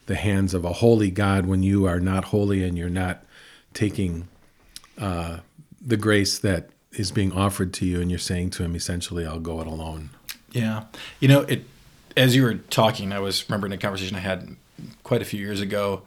the 0.06 0.16
hands 0.16 0.54
of 0.54 0.64
a 0.64 0.74
holy 0.74 1.12
God 1.12 1.46
when 1.46 1.62
you 1.62 1.86
are 1.86 2.00
not 2.00 2.26
holy 2.26 2.64
and 2.64 2.78
you're 2.78 2.90
not 2.90 3.24
taking 3.74 4.28
uh, 4.98 5.40
the 5.82 5.98
grace 5.98 6.40
that 6.40 6.70
is 6.94 7.12
being 7.12 7.32
offered 7.32 7.74
to 7.74 7.86
you, 7.86 8.02
and 8.02 8.10
you're 8.10 8.20
saying 8.20 8.52
to 8.52 8.64
Him 8.64 8.76
essentially, 8.76 9.26
"I'll 9.26 9.40
go 9.40 9.60
it 9.62 9.68
alone." 9.68 10.12
Yeah, 10.52 10.86
you 11.20 11.28
know 11.28 11.42
it. 11.42 11.66
As 12.18 12.36
you 12.36 12.44
were 12.44 12.56
talking, 12.56 13.14
I 13.14 13.20
was 13.20 13.48
remembering 13.48 13.72
a 13.72 13.78
conversation 13.78 14.16
I 14.16 14.20
had 14.20 14.56
quite 15.04 15.22
a 15.22 15.26
few 15.26 15.40
years 15.40 15.62
ago 15.62 16.04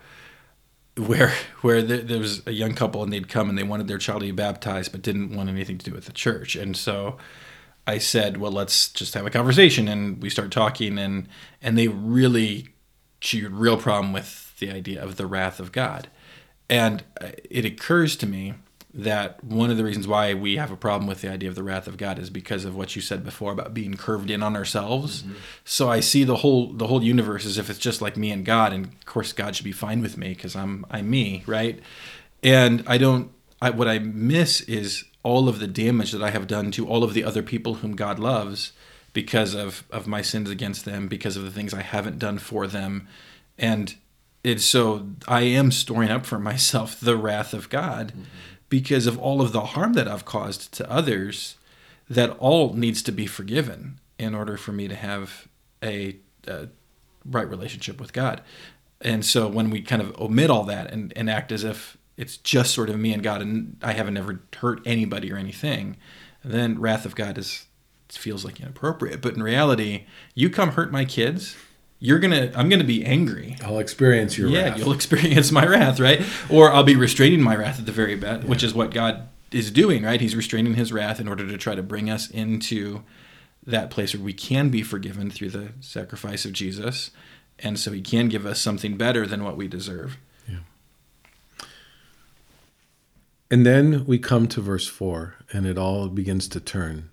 where 0.97 1.33
where 1.63 1.83
there, 1.83 1.99
there, 1.99 2.19
was 2.19 2.47
a 2.47 2.53
young 2.53 2.75
couple 2.75 3.03
and 3.03 3.13
they'd 3.13 3.29
come 3.29 3.49
and 3.49 3.57
they 3.57 3.63
wanted 3.63 3.89
their 3.89 3.99
child 3.99 4.21
to 4.21 4.27
be 4.27 4.33
baptized 4.33 4.93
but 4.93 5.03
didn't 5.03 5.35
want 5.35 5.49
anything 5.49 5.79
to 5.79 5.91
do 5.91 5.95
with 5.95 6.07
the 6.07 6.13
church. 6.13 6.57
And 6.57 6.77
so 6.77 7.17
I 7.87 7.99
said 7.99 8.37
well 8.37 8.53
let's 8.53 8.89
just 8.91 9.15
have 9.15 9.27
a 9.27 9.31
conversation. 9.31 9.89
And 9.89 10.23
we 10.23 10.29
start 10.29 10.51
talking 10.51 10.99
and 10.99 11.29
and 11.63 11.79
they 11.79 11.89
really 11.89 12.69
she 13.21 13.43
had 13.43 13.53
real 13.53 13.77
problem 13.77 14.13
with 14.13 14.59
the 14.59 14.71
idea 14.71 15.03
of 15.03 15.17
the 15.17 15.27
wrath 15.27 15.61
of 15.61 15.73
God. 15.73 16.09
And 16.69 17.05
uh, 17.21 17.31
it 17.51 17.65
occurs 17.65 18.17
to 18.17 18.27
me 18.27 18.55
that 18.95 19.43
one 19.43 19.71
of 19.71 19.79
the 19.79 19.85
reasons 19.85 20.07
why 20.07 20.35
we 20.35 20.57
have 20.57 20.71
a 20.71 20.77
problem 20.77 21.07
with 21.07 21.23
the 21.23 21.31
idea 21.31 21.49
of 21.49 21.55
the 21.55 21.63
wrath 21.63 21.87
of 21.87 21.97
God 21.97 22.19
is 22.19 22.29
because 22.29 22.65
of 22.65 22.77
what 22.77 22.95
you 22.95 23.01
said 23.01 23.25
before 23.25 23.53
about 23.53 23.73
being 23.73 23.95
curved 23.95 24.31
in 24.31 24.43
on 24.43 24.55
ourselves. 24.55 25.23
Mm-hmm. 25.23 25.35
So 25.65 25.91
I 25.91 26.01
see 26.01 26.25
the 26.25 26.37
whole 26.37 26.73
the 26.73 26.87
whole 26.87 27.03
universe 27.03 27.47
as 27.47 27.57
if 27.57 27.71
it's 27.71 27.79
just 27.79 28.03
like 28.03 28.17
me 28.17 28.31
and 28.31 28.45
God, 28.45 28.73
and 28.73 28.87
of 28.87 29.07
course 29.07 29.33
God 29.33 29.57
should 29.57 29.65
be 29.65 29.73
fine 29.73 30.03
with 30.03 30.19
me 30.19 30.31
because 30.31 30.55
I'm 30.55 30.85
I'm 30.91 31.09
me, 31.09 31.43
right? 31.47 31.81
And 32.43 32.85
I 32.87 32.99
don't. 32.99 33.31
I, 33.63 33.71
what 33.71 33.87
I 33.87 34.01
miss 34.01 34.61
is 34.63 35.05
all 35.23 35.49
of 35.49 35.61
the 35.61 35.69
damage 35.69 36.11
that 36.11 36.23
I 36.23 36.31
have 36.31 36.49
done 36.49 36.73
to 36.73 36.87
all 36.87 37.05
of 37.05 37.15
the 37.15 37.23
other 37.23 37.45
people 37.45 37.75
whom 37.75 37.95
God 37.95 38.19
loves 38.19 38.73
because 39.15 39.55
of 39.55 39.85
of 39.91 40.07
my 40.07 40.21
sins 40.21 40.51
against 40.51 40.85
them, 40.85 41.09
because 41.09 41.37
of 41.39 41.45
the 41.45 41.51
things 41.51 41.73
I 41.73 41.83
haven't 41.83 42.19
done 42.19 42.39
for 42.39 42.67
them, 42.67 43.09
and 43.57 43.95
it's 44.45 44.67
so 44.67 45.09
I 45.27 45.43
am 45.43 45.73
storing 45.73 46.11
up 46.11 46.27
for 46.27 46.39
myself 46.39 47.01
the 47.01 47.17
wrath 47.17 47.55
of 47.55 47.71
God. 47.71 48.09
Mm-hmm 48.09 48.23
because 48.73 49.07
of 49.07 49.19
all 49.19 49.43
of 49.43 49.53
the 49.53 49.61
harm 49.61 49.93
that 49.93 50.09
I've 50.09 50.25
caused 50.25 50.73
to 50.73 50.91
others, 50.91 51.57
that 52.09 52.31
all 52.39 52.73
needs 52.73 53.03
to 53.03 53.13
be 53.13 53.27
forgiven 53.27 54.01
in 54.19 54.35
order 54.35 54.57
for 54.57 54.73
me 54.73 54.89
to 54.89 54.95
have 54.95 55.47
a, 55.85 56.17
a 56.47 56.69
right 57.27 57.47
relationship 57.47 58.01
with 58.01 58.15
God. 58.15 58.41
And 59.03 59.27
so 59.27 59.47
when 59.47 59.69
we 59.69 59.83
kind 59.83 60.01
of 60.01 60.19
omit 60.19 60.49
all 60.49 60.65
that 60.65 60.91
and, 60.91 61.13
and 61.15 61.29
act 61.29 61.53
as 61.53 61.65
if 61.65 61.99
it's 62.17 62.39
just 62.39 62.73
sort 62.73 62.89
of 62.89 62.99
me 62.99 63.13
and 63.13 63.23
God 63.23 63.43
and 63.43 63.77
I 63.83 63.93
haven't 63.93 64.17
ever 64.17 64.41
hurt 64.57 64.81
anybody 64.87 65.31
or 65.31 65.37
anything, 65.37 65.99
then 66.43 66.81
wrath 66.81 67.05
of 67.05 67.15
God 67.15 67.37
is 67.37 67.67
feels 68.09 68.43
like 68.43 68.59
inappropriate. 68.59 69.21
But 69.21 69.35
in 69.35 69.43
reality, 69.43 70.07
you 70.35 70.49
come 70.49 70.71
hurt 70.71 70.91
my 70.91 71.05
kids, 71.05 71.57
you're 72.03 72.19
gonna 72.19 72.51
i'm 72.57 72.69
gonna 72.69 72.83
be 72.83 73.05
angry. 73.05 73.57
I'll 73.65 73.79
experience 73.79 74.37
your 74.37 74.51
yeah 74.51 74.71
wrath. 74.71 74.79
you'll 74.79 74.93
experience 75.01 75.53
my 75.53 75.65
wrath 75.65 76.01
right? 76.01 76.21
Or 76.51 76.73
i'll 76.73 76.83
be 76.83 76.97
restraining 76.97 77.41
my 77.41 77.55
wrath 77.55 77.79
at 77.79 77.87
the 77.87 77.93
very 77.93 78.17
best 78.17 78.43
yeah. 78.43 78.49
which 78.49 78.65
is 78.65 78.75
what 78.75 78.91
god 78.91 79.29
is 79.53 79.71
doing 79.71 80.03
right? 80.03 80.21
He's 80.21 80.35
restraining 80.35 80.75
his 80.75 80.93
wrath 80.93 81.21
in 81.21 81.29
order 81.29 81.47
to 81.47 81.57
try 81.57 81.75
to 81.77 81.83
bring 81.83 82.11
us 82.11 82.29
into 82.29 83.05
that 83.65 83.91
place 83.91 84.15
where 84.15 84.23
we 84.23 84.33
can 84.33 84.69
be 84.69 84.83
forgiven 84.83 85.31
through 85.31 85.51
the 85.51 85.69
sacrifice 85.81 86.45
of 86.45 86.53
jesus. 86.53 87.13
And 87.61 87.79
so 87.79 87.93
he 87.93 88.01
can 88.01 88.29
give 88.29 88.47
us 88.47 88.59
something 88.59 88.97
better 88.97 89.25
than 89.25 89.45
what 89.45 89.57
we 89.57 89.69
deserve. 89.69 90.17
Yeah. 90.49 90.57
And 93.49 93.65
then 93.65 94.05
we 94.07 94.19
come 94.19 94.49
to 94.49 94.61
verse 94.61 94.89
4 94.89 95.37
and 95.53 95.67
it 95.67 95.79
all 95.79 96.09
begins 96.09 96.49
to 96.49 96.59
turn 96.59 97.11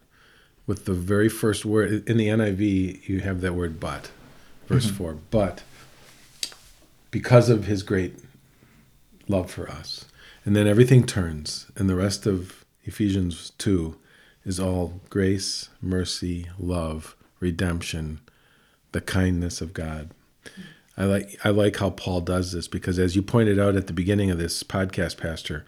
with 0.66 0.86
the 0.86 0.94
very 0.94 1.30
first 1.30 1.64
word. 1.64 2.10
In 2.10 2.18
the 2.18 2.30
niv 2.30 3.08
you 3.08 3.20
have 3.20 3.42
that 3.42 3.54
word 3.54 3.80
but 3.80 4.10
verse 4.70 4.86
mm-hmm. 4.86 4.96
4. 4.96 5.18
But 5.30 5.64
because 7.12 7.50
of 7.50 7.66
his 7.66 7.84
great 7.84 8.16
love 9.30 9.50
for 9.50 9.70
us. 9.70 10.06
And 10.44 10.56
then 10.56 10.68
everything 10.68 11.06
turns, 11.06 11.68
and 11.76 11.90
the 11.90 11.96
rest 11.96 12.26
of 12.26 12.66
Ephesians 12.84 13.52
2 13.60 13.96
is 14.44 14.60
all 14.60 15.00
grace, 15.10 15.70
mercy, 15.82 16.48
love, 16.58 17.16
redemption, 17.40 18.20
the 18.92 19.02
kindness 19.02 19.62
of 19.62 19.74
God. 19.74 20.10
I 20.98 21.06
like 21.06 21.40
I 21.46 21.50
like 21.50 21.78
how 21.78 21.92
Paul 21.92 22.22
does 22.22 22.52
this 22.52 22.68
because 22.68 23.00
as 23.00 23.16
you 23.16 23.22
pointed 23.22 23.58
out 23.58 23.76
at 23.76 23.88
the 23.88 23.94
beginning 23.94 24.32
of 24.32 24.38
this 24.38 24.64
podcast 24.64 25.18
pastor, 25.18 25.66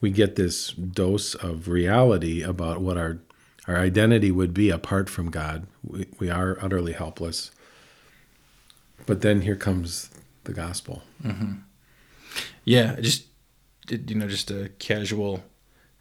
we 0.00 0.10
get 0.10 0.36
this 0.36 0.70
dose 0.70 1.34
of 1.34 1.66
reality 1.66 2.42
about 2.42 2.80
what 2.80 2.96
our 2.96 3.18
our 3.66 3.76
identity 3.76 4.30
would 4.30 4.54
be 4.54 4.70
apart 4.70 5.10
from 5.10 5.30
God. 5.30 5.66
We, 5.82 6.06
we 6.18 6.30
are 6.30 6.58
utterly 6.60 6.92
helpless. 6.92 7.50
But 9.08 9.22
then 9.22 9.40
here 9.40 9.56
comes 9.56 10.10
the 10.44 10.52
gospel. 10.52 11.02
Mm-hmm. 11.24 11.54
Yeah, 12.64 13.00
just 13.00 13.24
you 13.88 14.14
know, 14.14 14.28
just 14.28 14.50
a 14.50 14.68
casual. 14.78 15.42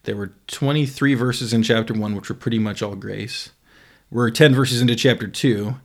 There 0.04 0.18
were 0.18 0.34
23 0.48 1.14
verses 1.14 1.54
in 1.54 1.64
chapter 1.64 1.94
one, 1.94 2.16
which 2.16 2.28
were 2.28 2.36
pretty 2.36 2.60
much 2.60 2.82
all 2.82 2.96
grace. 2.96 3.52
We're 4.12 4.30
10 4.30 4.54
verses 4.54 4.82
into 4.82 4.94
chapter 4.98 5.26
two, 5.30 5.76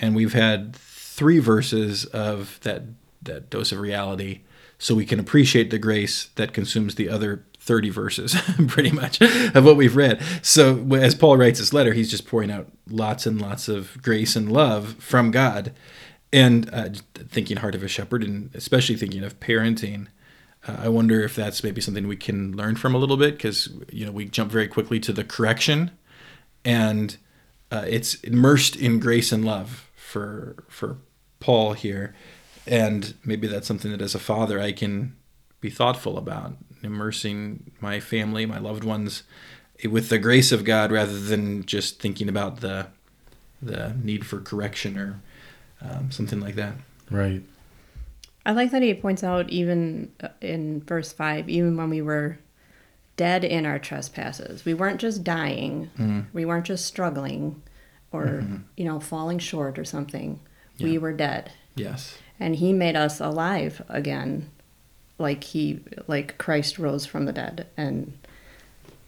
and 0.00 0.14
we've 0.14 0.32
had 0.32 0.76
three 0.76 1.40
verses 1.40 2.04
of 2.04 2.60
that 2.62 2.82
that 3.20 3.50
dose 3.50 3.72
of 3.72 3.80
reality, 3.80 4.42
so 4.78 4.94
we 4.94 5.04
can 5.04 5.18
appreciate 5.18 5.70
the 5.70 5.78
grace 5.78 6.30
that 6.36 6.52
consumes 6.52 6.94
the 6.94 7.08
other 7.08 7.44
30 7.58 7.90
verses, 7.90 8.36
pretty 8.68 8.92
much, 8.92 9.20
of 9.20 9.64
what 9.64 9.76
we've 9.76 9.96
read. 9.96 10.22
So, 10.40 10.86
as 10.94 11.16
Paul 11.16 11.36
writes 11.36 11.58
this 11.58 11.72
letter, 11.72 11.94
he's 11.94 12.12
just 12.12 12.28
pouring 12.28 12.52
out 12.52 12.68
lots 12.88 13.26
and 13.26 13.42
lots 13.42 13.66
of 13.68 14.00
grace 14.02 14.36
and 14.36 14.52
love 14.52 14.94
from 15.00 15.32
God 15.32 15.74
and 16.32 16.70
uh, 16.72 16.88
thinking 17.14 17.58
heart 17.58 17.74
of 17.74 17.82
a 17.82 17.88
shepherd 17.88 18.22
and 18.22 18.50
especially 18.54 18.96
thinking 18.96 19.24
of 19.24 19.38
parenting 19.40 20.06
uh, 20.68 20.76
i 20.80 20.88
wonder 20.88 21.20
if 21.22 21.34
that's 21.34 21.64
maybe 21.64 21.80
something 21.80 22.06
we 22.06 22.16
can 22.16 22.56
learn 22.56 22.76
from 22.76 22.94
a 22.94 22.98
little 22.98 23.16
bit 23.16 23.36
because 23.36 23.68
you 23.90 24.06
know 24.06 24.12
we 24.12 24.24
jump 24.26 24.50
very 24.50 24.68
quickly 24.68 25.00
to 25.00 25.12
the 25.12 25.24
correction 25.24 25.90
and 26.64 27.16
uh, 27.70 27.84
it's 27.86 28.14
immersed 28.16 28.76
in 28.76 28.98
grace 28.98 29.32
and 29.32 29.44
love 29.44 29.90
for 29.94 30.64
for 30.68 30.98
paul 31.38 31.72
here. 31.72 32.14
And 32.66 33.14
maybe 33.24 33.46
that's 33.46 33.66
something 33.66 33.90
that 33.90 34.02
as 34.02 34.14
a 34.14 34.18
father 34.18 34.60
i 34.60 34.72
can 34.72 35.16
be 35.60 35.70
thoughtful 35.70 36.18
about 36.18 36.56
immersing 36.82 37.70
my 37.80 38.00
family 38.00 38.46
my 38.46 38.58
loved 38.58 38.84
ones 38.84 39.22
with 39.88 40.08
the 40.08 40.18
grace 40.18 40.52
of 40.52 40.64
god 40.64 40.90
rather 40.90 41.18
than 41.18 41.64
just 41.64 42.00
thinking 42.00 42.28
about 42.28 42.60
the 42.60 42.86
the 43.60 43.94
need 44.02 44.26
for 44.26 44.40
correction 44.40 44.98
or 44.98 45.20
um, 45.82 46.10
something 46.10 46.40
like 46.40 46.54
that. 46.56 46.74
Right. 47.10 47.42
I 48.46 48.52
like 48.52 48.70
that 48.70 48.82
he 48.82 48.94
points 48.94 49.22
out 49.22 49.50
even 49.50 50.12
uh, 50.22 50.28
in 50.40 50.82
verse 50.82 51.12
5, 51.12 51.48
even 51.48 51.76
when 51.76 51.90
we 51.90 52.02
were 52.02 52.38
dead 53.16 53.44
in 53.44 53.66
our 53.66 53.78
trespasses, 53.78 54.64
we 54.64 54.72
weren't 54.72 55.00
just 55.00 55.22
dying, 55.22 55.90
mm-hmm. 55.98 56.20
we 56.32 56.44
weren't 56.44 56.64
just 56.64 56.86
struggling 56.86 57.62
or, 58.12 58.26
mm-hmm. 58.26 58.56
you 58.76 58.84
know, 58.84 58.98
falling 58.98 59.38
short 59.38 59.78
or 59.78 59.84
something. 59.84 60.40
Yeah. 60.78 60.86
We 60.86 60.98
were 60.98 61.12
dead. 61.12 61.52
Yes. 61.74 62.16
And 62.38 62.56
he 62.56 62.72
made 62.72 62.96
us 62.96 63.20
alive 63.20 63.82
again 63.88 64.50
like 65.18 65.44
he 65.44 65.80
like 66.06 66.38
Christ 66.38 66.78
rose 66.78 67.04
from 67.04 67.26
the 67.26 67.32
dead 67.32 67.66
and 67.76 68.16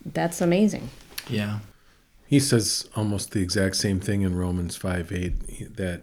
that's 0.05 0.41
amazing. 0.41 0.91
Yeah. 1.29 1.61
He 2.27 2.39
says 2.39 2.89
almost 2.95 3.31
the 3.31 3.41
exact 3.41 3.77
same 3.77 3.99
thing 3.99 4.23
in 4.23 4.37
Romans 4.37 4.77
5 4.77 5.11
8 5.11 5.77
that 5.77 6.03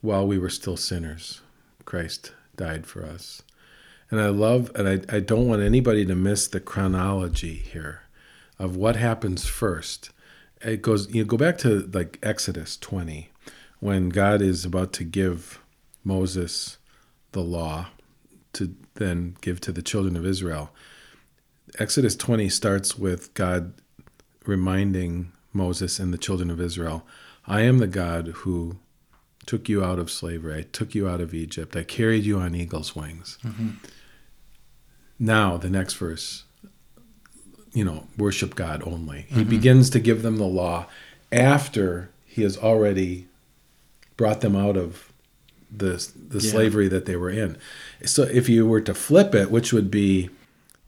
while 0.00 0.26
we 0.26 0.38
were 0.38 0.50
still 0.50 0.76
sinners, 0.76 1.40
Christ 1.84 2.32
died 2.56 2.86
for 2.86 3.04
us. 3.04 3.42
And 4.10 4.20
I 4.20 4.28
love, 4.28 4.70
and 4.74 4.88
I, 4.88 5.16
I 5.16 5.20
don't 5.20 5.48
want 5.48 5.62
anybody 5.62 6.04
to 6.06 6.14
miss 6.14 6.48
the 6.48 6.60
chronology 6.60 7.54
here 7.54 8.02
of 8.58 8.76
what 8.76 8.96
happens 8.96 9.46
first. 9.46 10.10
It 10.62 10.82
goes, 10.82 11.12
you 11.12 11.22
know, 11.22 11.26
go 11.26 11.36
back 11.36 11.58
to 11.58 11.88
like 11.92 12.18
Exodus 12.22 12.76
20, 12.76 13.30
when 13.80 14.08
God 14.08 14.42
is 14.42 14.64
about 14.64 14.92
to 14.94 15.04
give 15.04 15.60
Moses 16.04 16.78
the 17.32 17.42
law 17.42 17.88
to 18.54 18.74
then 18.94 19.36
give 19.40 19.60
to 19.60 19.72
the 19.72 19.82
children 19.82 20.16
of 20.16 20.26
Israel. 20.26 20.70
Exodus 21.78 22.16
20 22.16 22.48
starts 22.48 22.98
with 22.98 23.32
God 23.34 23.74
reminding 24.46 25.32
Moses 25.52 25.98
and 25.98 26.12
the 26.12 26.18
children 26.18 26.50
of 26.50 26.60
Israel, 26.60 27.06
I 27.46 27.62
am 27.62 27.78
the 27.78 27.86
God 27.86 28.28
who 28.28 28.78
took 29.48 29.66
you 29.66 29.82
out 29.82 29.98
of 29.98 30.10
slavery. 30.10 30.58
I 30.58 30.62
took 30.72 30.94
you 30.94 31.08
out 31.08 31.22
of 31.22 31.32
Egypt. 31.32 31.74
I 31.74 31.82
carried 31.82 32.24
you 32.24 32.38
on 32.38 32.54
eagle's 32.54 32.94
wings. 32.94 33.38
Mm-hmm. 33.42 33.70
Now, 35.18 35.56
the 35.56 35.70
next 35.70 35.94
verse, 35.94 36.44
you 37.72 37.82
know, 37.82 38.06
worship 38.18 38.54
God 38.54 38.82
only. 38.86 39.22
He 39.22 39.40
mm-hmm. 39.40 39.48
begins 39.48 39.88
to 39.90 40.00
give 40.00 40.20
them 40.20 40.36
the 40.36 40.44
law 40.44 40.86
after 41.32 42.10
he 42.26 42.42
has 42.42 42.58
already 42.58 43.26
brought 44.18 44.42
them 44.42 44.54
out 44.54 44.76
of 44.76 45.10
the 45.74 46.06
the 46.14 46.40
yeah. 46.40 46.50
slavery 46.50 46.88
that 46.88 47.06
they 47.06 47.16
were 47.16 47.30
in. 47.30 47.56
So 48.04 48.24
if 48.24 48.50
you 48.50 48.66
were 48.66 48.82
to 48.82 48.92
flip 48.92 49.34
it, 49.34 49.50
which 49.50 49.72
would 49.72 49.90
be 49.90 50.28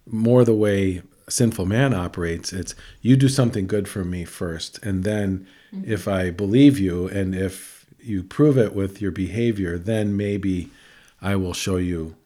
more 0.06 0.44
the 0.44 0.54
way 0.54 1.00
sinful 1.30 1.64
man 1.64 1.94
operates, 1.94 2.52
it's 2.52 2.74
you 3.00 3.16
do 3.16 3.28
something 3.28 3.66
good 3.66 3.88
for 3.88 4.04
me 4.04 4.26
first, 4.26 4.78
and 4.84 5.02
then 5.02 5.46
mm-hmm. 5.74 5.90
if 5.90 6.06
I 6.06 6.30
believe 6.30 6.78
you 6.78 7.08
and 7.08 7.34
if 7.34 7.79
you 8.02 8.22
prove 8.22 8.58
it 8.58 8.74
with 8.74 9.00
your 9.00 9.10
behavior, 9.10 9.78
then 9.78 10.16
maybe 10.16 10.70
I 11.20 11.36
will 11.36 11.54
show 11.54 11.76
you 11.76 12.16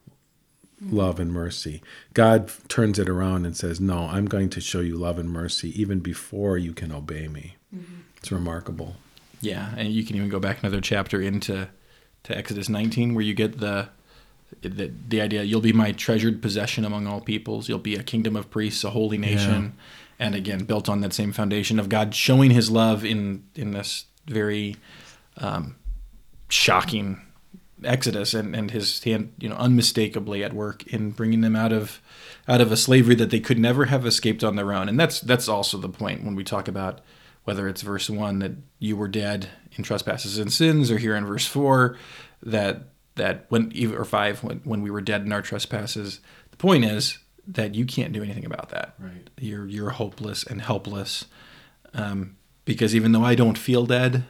love 0.81 1.19
and 1.19 1.33
mercy. 1.33 1.83
God 2.13 2.51
turns 2.69 2.99
it 2.99 3.09
around 3.09 3.47
and 3.47 3.57
says, 3.57 3.81
No, 3.81 4.07
I'm 4.07 4.27
going 4.27 4.51
to 4.51 4.61
show 4.61 4.81
you 4.81 4.97
love 4.97 5.19
and 5.19 5.31
mercy 5.31 5.81
even 5.81 6.01
before 6.01 6.59
you 6.59 6.73
can 6.73 6.93
obey 6.93 7.29
me. 7.29 7.57
Mm-hmm. 7.75 8.01
It's 8.19 8.33
remarkable. 8.33 8.97
Yeah, 9.41 9.75
and 9.77 9.93
you 9.93 10.05
can 10.05 10.17
even 10.17 10.29
go 10.29 10.41
back 10.41 10.61
another 10.61 10.81
chapter 10.81 11.21
into 11.21 11.69
to 12.25 12.37
Exodus 12.37 12.69
19, 12.69 13.15
where 13.15 13.25
you 13.25 13.35
get 13.35 13.59
the 13.59 13.89
the, 14.63 14.93
the 15.09 15.21
idea 15.21 15.43
you'll 15.43 15.61
be 15.61 15.73
my 15.73 15.93
treasured 15.93 16.41
possession 16.41 16.85
among 16.85 17.09
all 17.09 17.21
peoples 17.21 17.69
you'll 17.69 17.79
be 17.79 17.97
a 17.97 18.05
kingdom 18.05 18.37
of 18.37 18.51
priests 18.51 18.85
a 18.85 18.91
holy 18.91 19.19
nation 19.19 19.75
and 20.19 20.37
again 20.37 20.65
built 20.65 20.89
on 20.89 21.01
that 21.01 21.13
same 21.13 21.33
foundation 21.33 21.81
of 21.81 21.89
god 21.89 22.15
showing 22.15 22.53
his 22.53 22.71
love 22.71 23.05
in 23.05 23.43
in 23.57 23.73
this 23.73 24.05
very 24.27 24.77
um, 25.39 25.77
shocking 26.49 27.21
exodus 27.83 28.35
and, 28.35 28.55
and 28.55 28.71
his 28.71 29.03
hand 29.05 29.33
you 29.39 29.49
know 29.49 29.57
unmistakably 29.57 30.43
at 30.43 30.53
work 30.53 30.87
in 30.87 31.11
bringing 31.11 31.43
them 31.43 31.55
out 31.57 31.73
of 31.73 32.01
out 32.49 32.61
of 32.61 32.71
a 32.71 32.77
slavery 32.77 33.15
that 33.15 33.31
they 33.31 33.41
could 33.41 33.59
never 33.59 33.87
have 33.87 34.07
escaped 34.07 34.45
on 34.45 34.57
their 34.57 34.73
own. 34.73 34.89
And 34.89 34.99
that's 34.99 35.21
that's 35.21 35.49
also 35.49 35.79
the 35.79 35.89
point 35.89 36.25
when 36.25 36.35
we 36.35 36.45
talk 36.45 36.69
about 36.69 37.01
whether 37.45 37.69
it's 37.69 37.83
verse 37.83 38.09
1 38.09 38.39
that 38.39 38.53
you 38.79 38.97
were 38.97 39.09
dead 39.09 39.51
in 39.73 39.85
trespasses 39.85 40.39
and 40.39 40.53
sins 40.53 40.91
or 40.91 40.97
here 40.97 41.15
in 41.15 41.27
verse 41.27 41.47
4 41.47 41.99
that 42.43 42.89
that 43.17 43.47
when 43.49 43.73
or 43.95 44.05
five 44.05 44.43
when, 44.43 44.59
when 44.65 44.83
we 44.83 44.91
were 44.91 45.01
dead 45.01 45.23
in 45.23 45.33
our 45.33 45.43
trespasses. 45.43 46.21
The 46.51 46.57
point 46.57 46.85
is 46.85 47.19
that 47.47 47.75
you 47.75 47.85
can't 47.85 48.13
do 48.13 48.23
anything 48.23 48.45
about 48.45 48.71
that. 48.71 48.95
Right. 48.99 49.29
you're 49.39 49.67
you're 49.67 49.91
hopeless 49.91 50.45
and 50.45 50.63
helpless 50.63 51.27
um, 51.93 52.37
because 52.65 52.95
even 52.95 53.13
though 53.13 53.25
i 53.25 53.35
don't 53.35 53.59
feel 53.59 53.87
dead 53.87 54.25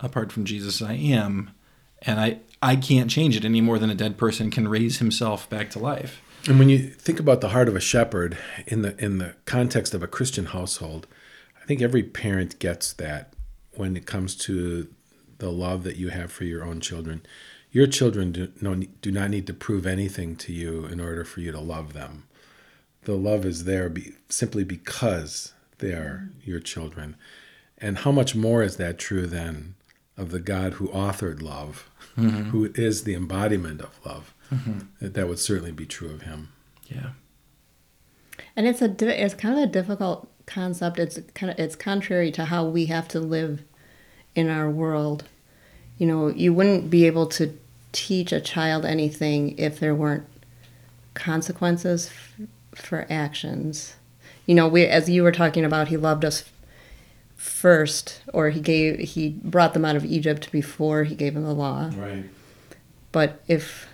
apart 0.00 0.30
from 0.32 0.44
jesus 0.44 0.82
i 0.82 0.94
am 0.94 1.50
and 2.02 2.20
i 2.20 2.38
i 2.62 2.76
can't 2.76 3.10
change 3.10 3.36
it 3.36 3.44
any 3.44 3.60
more 3.60 3.78
than 3.78 3.90
a 3.90 3.94
dead 3.94 4.16
person 4.16 4.50
can 4.50 4.68
raise 4.68 4.98
himself 4.98 5.48
back 5.48 5.70
to 5.70 5.78
life 5.78 6.20
And 6.48 6.60
when 6.60 6.68
you 6.68 6.78
think 6.78 7.18
about 7.18 7.40
the 7.40 7.48
heart 7.48 7.68
of 7.68 7.74
a 7.74 7.80
shepherd 7.80 8.38
in 8.66 8.82
the 8.82 8.96
in 9.04 9.18
the 9.18 9.34
context 9.46 9.94
of 9.94 10.02
a 10.02 10.06
Christian 10.06 10.46
household, 10.46 11.08
I 11.60 11.66
think 11.66 11.82
every 11.82 12.04
parent 12.04 12.60
gets 12.60 12.92
that 12.94 13.32
when 13.74 13.96
it 13.96 14.06
comes 14.06 14.36
to 14.46 14.86
the 15.38 15.50
love 15.50 15.82
that 15.82 15.96
you 15.96 16.10
have 16.10 16.30
for 16.30 16.44
your 16.44 16.64
own 16.64 16.80
children. 16.80 17.26
Your 17.72 17.88
children 17.88 18.32
do, 18.32 18.52
no, 18.60 18.76
do 18.76 19.10
not 19.10 19.30
need 19.30 19.46
to 19.48 19.54
prove 19.54 19.86
anything 19.86 20.36
to 20.36 20.52
you 20.52 20.86
in 20.86 21.00
order 21.00 21.24
for 21.24 21.40
you 21.40 21.50
to 21.52 21.60
love 21.60 21.92
them. 21.92 22.28
The 23.02 23.16
love 23.16 23.44
is 23.44 23.64
there 23.64 23.88
be, 23.88 24.12
simply 24.28 24.64
because 24.64 25.52
they 25.78 25.92
are 25.92 26.30
your 26.44 26.60
children. 26.60 27.16
And 27.78 27.98
how 27.98 28.12
much 28.12 28.34
more 28.34 28.62
is 28.62 28.76
that 28.76 28.98
true 28.98 29.26
then 29.26 29.74
of 30.16 30.30
the 30.30 30.40
God 30.40 30.74
who 30.74 30.88
authored 30.88 31.42
love, 31.42 31.90
mm-hmm. 32.16 32.50
who 32.50 32.72
is 32.74 33.04
the 33.04 33.14
embodiment 33.14 33.80
of 33.80 33.98
love? 34.04 34.34
Mm-hmm. 34.52 34.78
That, 35.00 35.14
that 35.14 35.28
would 35.28 35.38
certainly 35.38 35.72
be 35.72 35.86
true 35.86 36.10
of 36.10 36.22
him. 36.22 36.52
yeah 36.86 37.10
And 38.54 38.66
it's 38.66 38.80
a 38.80 38.94
it's 39.22 39.34
kind 39.34 39.58
of 39.58 39.64
a 39.64 39.66
difficult 39.66 40.28
concept. 40.46 40.98
It's 40.98 41.18
kind 41.34 41.50
of 41.50 41.58
it's 41.58 41.76
contrary 41.76 42.30
to 42.32 42.46
how 42.46 42.64
we 42.64 42.86
have 42.86 43.08
to 43.08 43.20
live 43.20 43.62
in 44.34 44.48
our 44.48 44.70
world. 44.70 45.24
You 45.98 46.06
know, 46.06 46.28
you 46.28 46.52
wouldn't 46.52 46.90
be 46.90 47.06
able 47.06 47.26
to 47.26 47.58
teach 47.92 48.32
a 48.32 48.40
child 48.40 48.84
anything 48.84 49.58
if 49.58 49.80
there 49.80 49.94
weren't 49.94 50.26
consequences 51.14 52.10
f- 52.38 52.46
for 52.74 53.06
actions. 53.10 53.96
You 54.44 54.54
know, 54.54 54.68
we 54.68 54.86
as 54.86 55.08
you 55.08 55.22
were 55.22 55.32
talking 55.32 55.64
about, 55.64 55.88
he 55.88 55.96
loved 55.96 56.24
us 56.24 56.44
first, 57.36 58.22
or 58.32 58.50
he 58.50 58.60
gave 58.60 58.98
he 58.98 59.30
brought 59.42 59.74
them 59.74 59.84
out 59.84 59.96
of 59.96 60.04
Egypt 60.04 60.50
before 60.50 61.04
he 61.04 61.14
gave 61.14 61.34
them 61.34 61.44
the 61.44 61.54
law. 61.54 61.90
Right. 61.96 62.24
But 63.12 63.42
if 63.46 63.86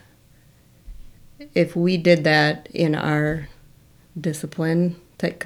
if 1.55 1.77
we 1.77 1.97
did 1.97 2.25
that 2.25 2.69
in 2.73 2.95
our 2.95 3.49
discipline, 4.19 4.97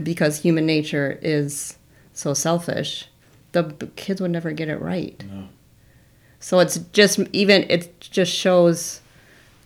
because 0.03 0.41
human 0.41 0.67
nature 0.67 1.19
is 1.23 1.79
so 2.13 2.35
selfish, 2.35 3.09
the 3.53 3.65
kids 3.97 4.21
would 4.21 4.31
never 4.31 4.53
get 4.53 4.69
it 4.69 4.81
right. 4.81 5.25
No. 5.31 5.49
So 6.39 6.61
it's 6.61 6.79
just 6.93 7.19
even 7.33 7.67
it 7.69 8.01
just 8.01 8.33
shows 8.33 9.01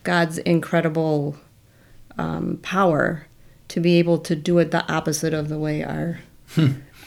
God's 0.04 0.38
incredible 0.38 1.36
um, 2.16 2.58
power 2.62 3.26
to 3.68 3.80
be 3.80 3.98
able 3.98 4.18
to 4.18 4.34
do 4.34 4.58
it 4.58 4.70
the 4.70 4.90
opposite 4.92 5.34
of 5.34 5.48
the 5.48 5.58
way 5.58 5.84
our 5.84 6.20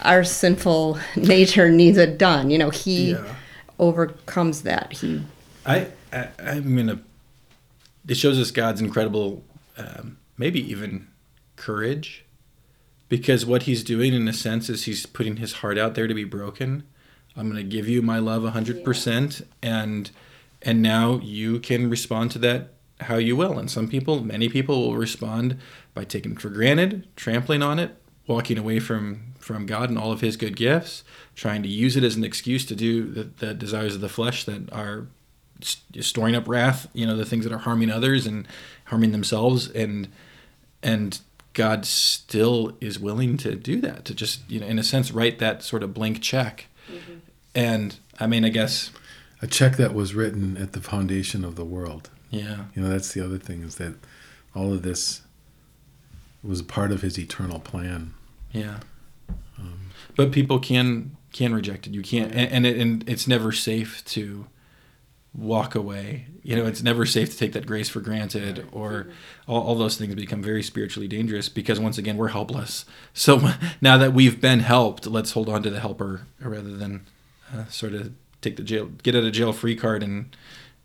our 0.01 0.23
sinful 0.23 0.97
nature 1.15 1.69
needs 1.69 1.97
it 1.97 2.17
done. 2.17 2.49
You 2.49 2.58
know, 2.58 2.69
He 2.69 3.12
Yeah. 3.12 3.36
overcomes 3.79 4.62
that. 4.63 4.93
He 4.93 5.21
I, 5.65 5.88
I 6.12 6.27
I'm 6.39 6.75
gonna. 6.75 6.99
It 8.08 8.17
shows 8.17 8.38
us 8.39 8.51
God's 8.51 8.82
incredible, 8.82 9.43
um, 9.77 10.17
maybe 10.38 10.60
even 10.69 11.08
courage, 11.56 12.25
because 13.08 13.45
what 13.45 13.63
He's 13.63 13.84
doing 13.84 14.13
in 14.13 14.27
a 14.27 14.34
sense 14.34 14.69
is 14.69 14.84
He's 14.86 15.06
putting 15.06 15.38
His 15.38 15.53
heart 15.53 15.77
out 15.77 15.95
there 15.95 16.08
to 16.08 16.13
be 16.13 16.25
broken. 16.25 16.84
I'm 17.38 17.47
gonna 17.47 17.63
give 17.63 17.88
you 17.88 18.01
my 18.01 18.19
love 18.19 18.43
hundred 18.45 18.84
percent, 18.84 19.41
and 19.62 20.12
and 20.62 20.82
now 20.82 21.19
you 21.23 21.60
can 21.60 21.89
respond 21.89 22.32
to 22.32 22.39
that 22.39 22.73
how 23.01 23.15
you 23.17 23.36
will. 23.36 23.58
And 23.58 23.69
some 23.71 23.88
people, 23.88 24.23
many 24.23 24.49
people, 24.49 24.82
will 24.82 24.95
respond 24.97 25.58
by 25.93 26.03
taking 26.03 26.34
it 26.34 26.41
for 26.41 26.49
granted, 26.49 27.08
trampling 27.15 27.62
on 27.63 27.79
it, 27.79 27.95
walking 28.27 28.58
away 28.58 28.79
from 28.79 29.33
from 29.43 29.65
God 29.65 29.89
and 29.89 29.99
all 29.99 30.12
of 30.12 30.21
His 30.21 30.38
good 30.38 30.56
gifts, 30.56 31.03
trying 31.36 31.62
to 31.63 31.69
use 31.69 31.95
it 31.97 32.03
as 32.03 32.15
an 32.15 32.23
excuse 32.23 32.65
to 32.65 32.75
do 32.75 33.06
the, 33.12 33.23
the 33.23 33.53
desires 33.53 33.95
of 33.95 34.01
the 34.01 34.10
flesh 34.10 34.43
that 34.45 34.71
are 34.71 35.08
st- 35.62 36.03
storing 36.03 36.36
up 36.36 36.47
wrath. 36.47 36.88
You 36.93 37.06
know, 37.06 37.15
the 37.17 37.25
things 37.25 37.43
that 37.43 37.53
are 37.53 37.60
harming 37.60 37.89
others 37.91 38.25
and 38.25 38.47
harming 38.86 39.12
themselves, 39.12 39.69
and 39.69 40.08
and 40.82 41.19
God 41.53 41.86
still 41.86 42.75
is 42.82 42.97
willing 42.99 43.38
to 43.38 43.56
do 43.56 43.79
that, 43.82 44.06
to 44.06 44.15
just 44.15 44.49
you 44.49 44.60
know, 44.60 44.67
in 44.67 44.79
a 44.79 44.84
sense, 44.84 45.12
write 45.12 45.39
that 45.39 45.62
sort 45.62 45.84
of 45.84 45.93
blank 45.93 46.21
check. 46.21 46.67
Mm-hmm. 46.91 47.13
And 47.56 47.95
I 48.19 48.27
mean, 48.27 48.43
I 48.45 48.49
guess, 48.49 48.91
A 49.41 49.47
check 49.47 49.77
that 49.77 49.93
was 49.93 50.15
written 50.15 50.58
at 50.58 50.71
the 50.73 50.82
foundation 50.82 51.43
of 51.45 51.56
the 51.56 51.65
world. 51.65 52.10
yeah, 52.32 52.65
You 52.75 52.82
know, 52.82 52.89
that's 52.89 53.13
the 53.13 53.23
other 53.23 53.38
thing 53.38 53.62
is 53.62 53.75
that 53.75 53.95
all 54.56 54.73
of 54.73 54.82
this 54.82 55.21
was 56.43 56.62
part 56.62 56.91
of 56.91 57.01
his 57.01 57.17
eternal 57.19 57.60
plan. 57.60 58.13
Yeah. 58.51 58.79
But 60.16 60.32
people 60.32 60.60
can 60.60 61.18
can 61.32 61.54
reject 61.54 61.88
it. 61.88 61.94
You 61.94 62.02
can't, 62.02 62.32
and 62.32 62.52
and, 62.52 62.66
it, 62.66 62.78
and 62.78 63.10
it's 63.10 63.28
never 63.28 63.52
safe 63.52 64.04
to 64.06 64.48
walk 65.34 65.74
away. 65.76 66.28
You 66.44 66.56
know, 66.56 66.66
it's 66.66 66.84
never 66.84 67.06
safe 67.06 67.32
to 67.32 67.38
take 67.38 67.54
that 67.54 67.66
grace 67.66 67.90
for 67.90 68.02
granted, 68.02 68.68
or 68.72 69.08
all, 69.48 69.64
all 69.64 69.76
those 69.76 69.98
things 69.98 70.14
become 70.16 70.44
very 70.44 70.62
spiritually 70.62 71.08
dangerous 71.08 71.50
because 71.50 71.80
once 71.80 71.98
again 71.98 72.18
we're 72.18 72.30
helpless. 72.30 72.86
So 73.14 73.50
now 73.82 73.98
that 73.98 74.14
we've 74.14 74.40
been 74.40 74.60
helped, 74.60 75.08
let's 75.08 75.32
hold 75.32 75.50
on 75.50 75.64
to 75.64 75.70
the 75.70 75.80
helper 75.80 76.28
rather 76.40 76.76
than 76.76 77.06
uh, 77.54 77.66
sort 77.68 77.94
of 77.94 78.14
take 78.42 78.58
the 78.58 78.64
jail, 78.64 78.86
get 79.02 79.16
out 79.16 79.24
of 79.24 79.34
jail 79.34 79.54
free 79.54 79.76
card 79.76 80.04
and 80.04 80.36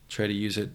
try 0.09 0.27
to 0.27 0.33
use 0.33 0.57
it 0.57 0.70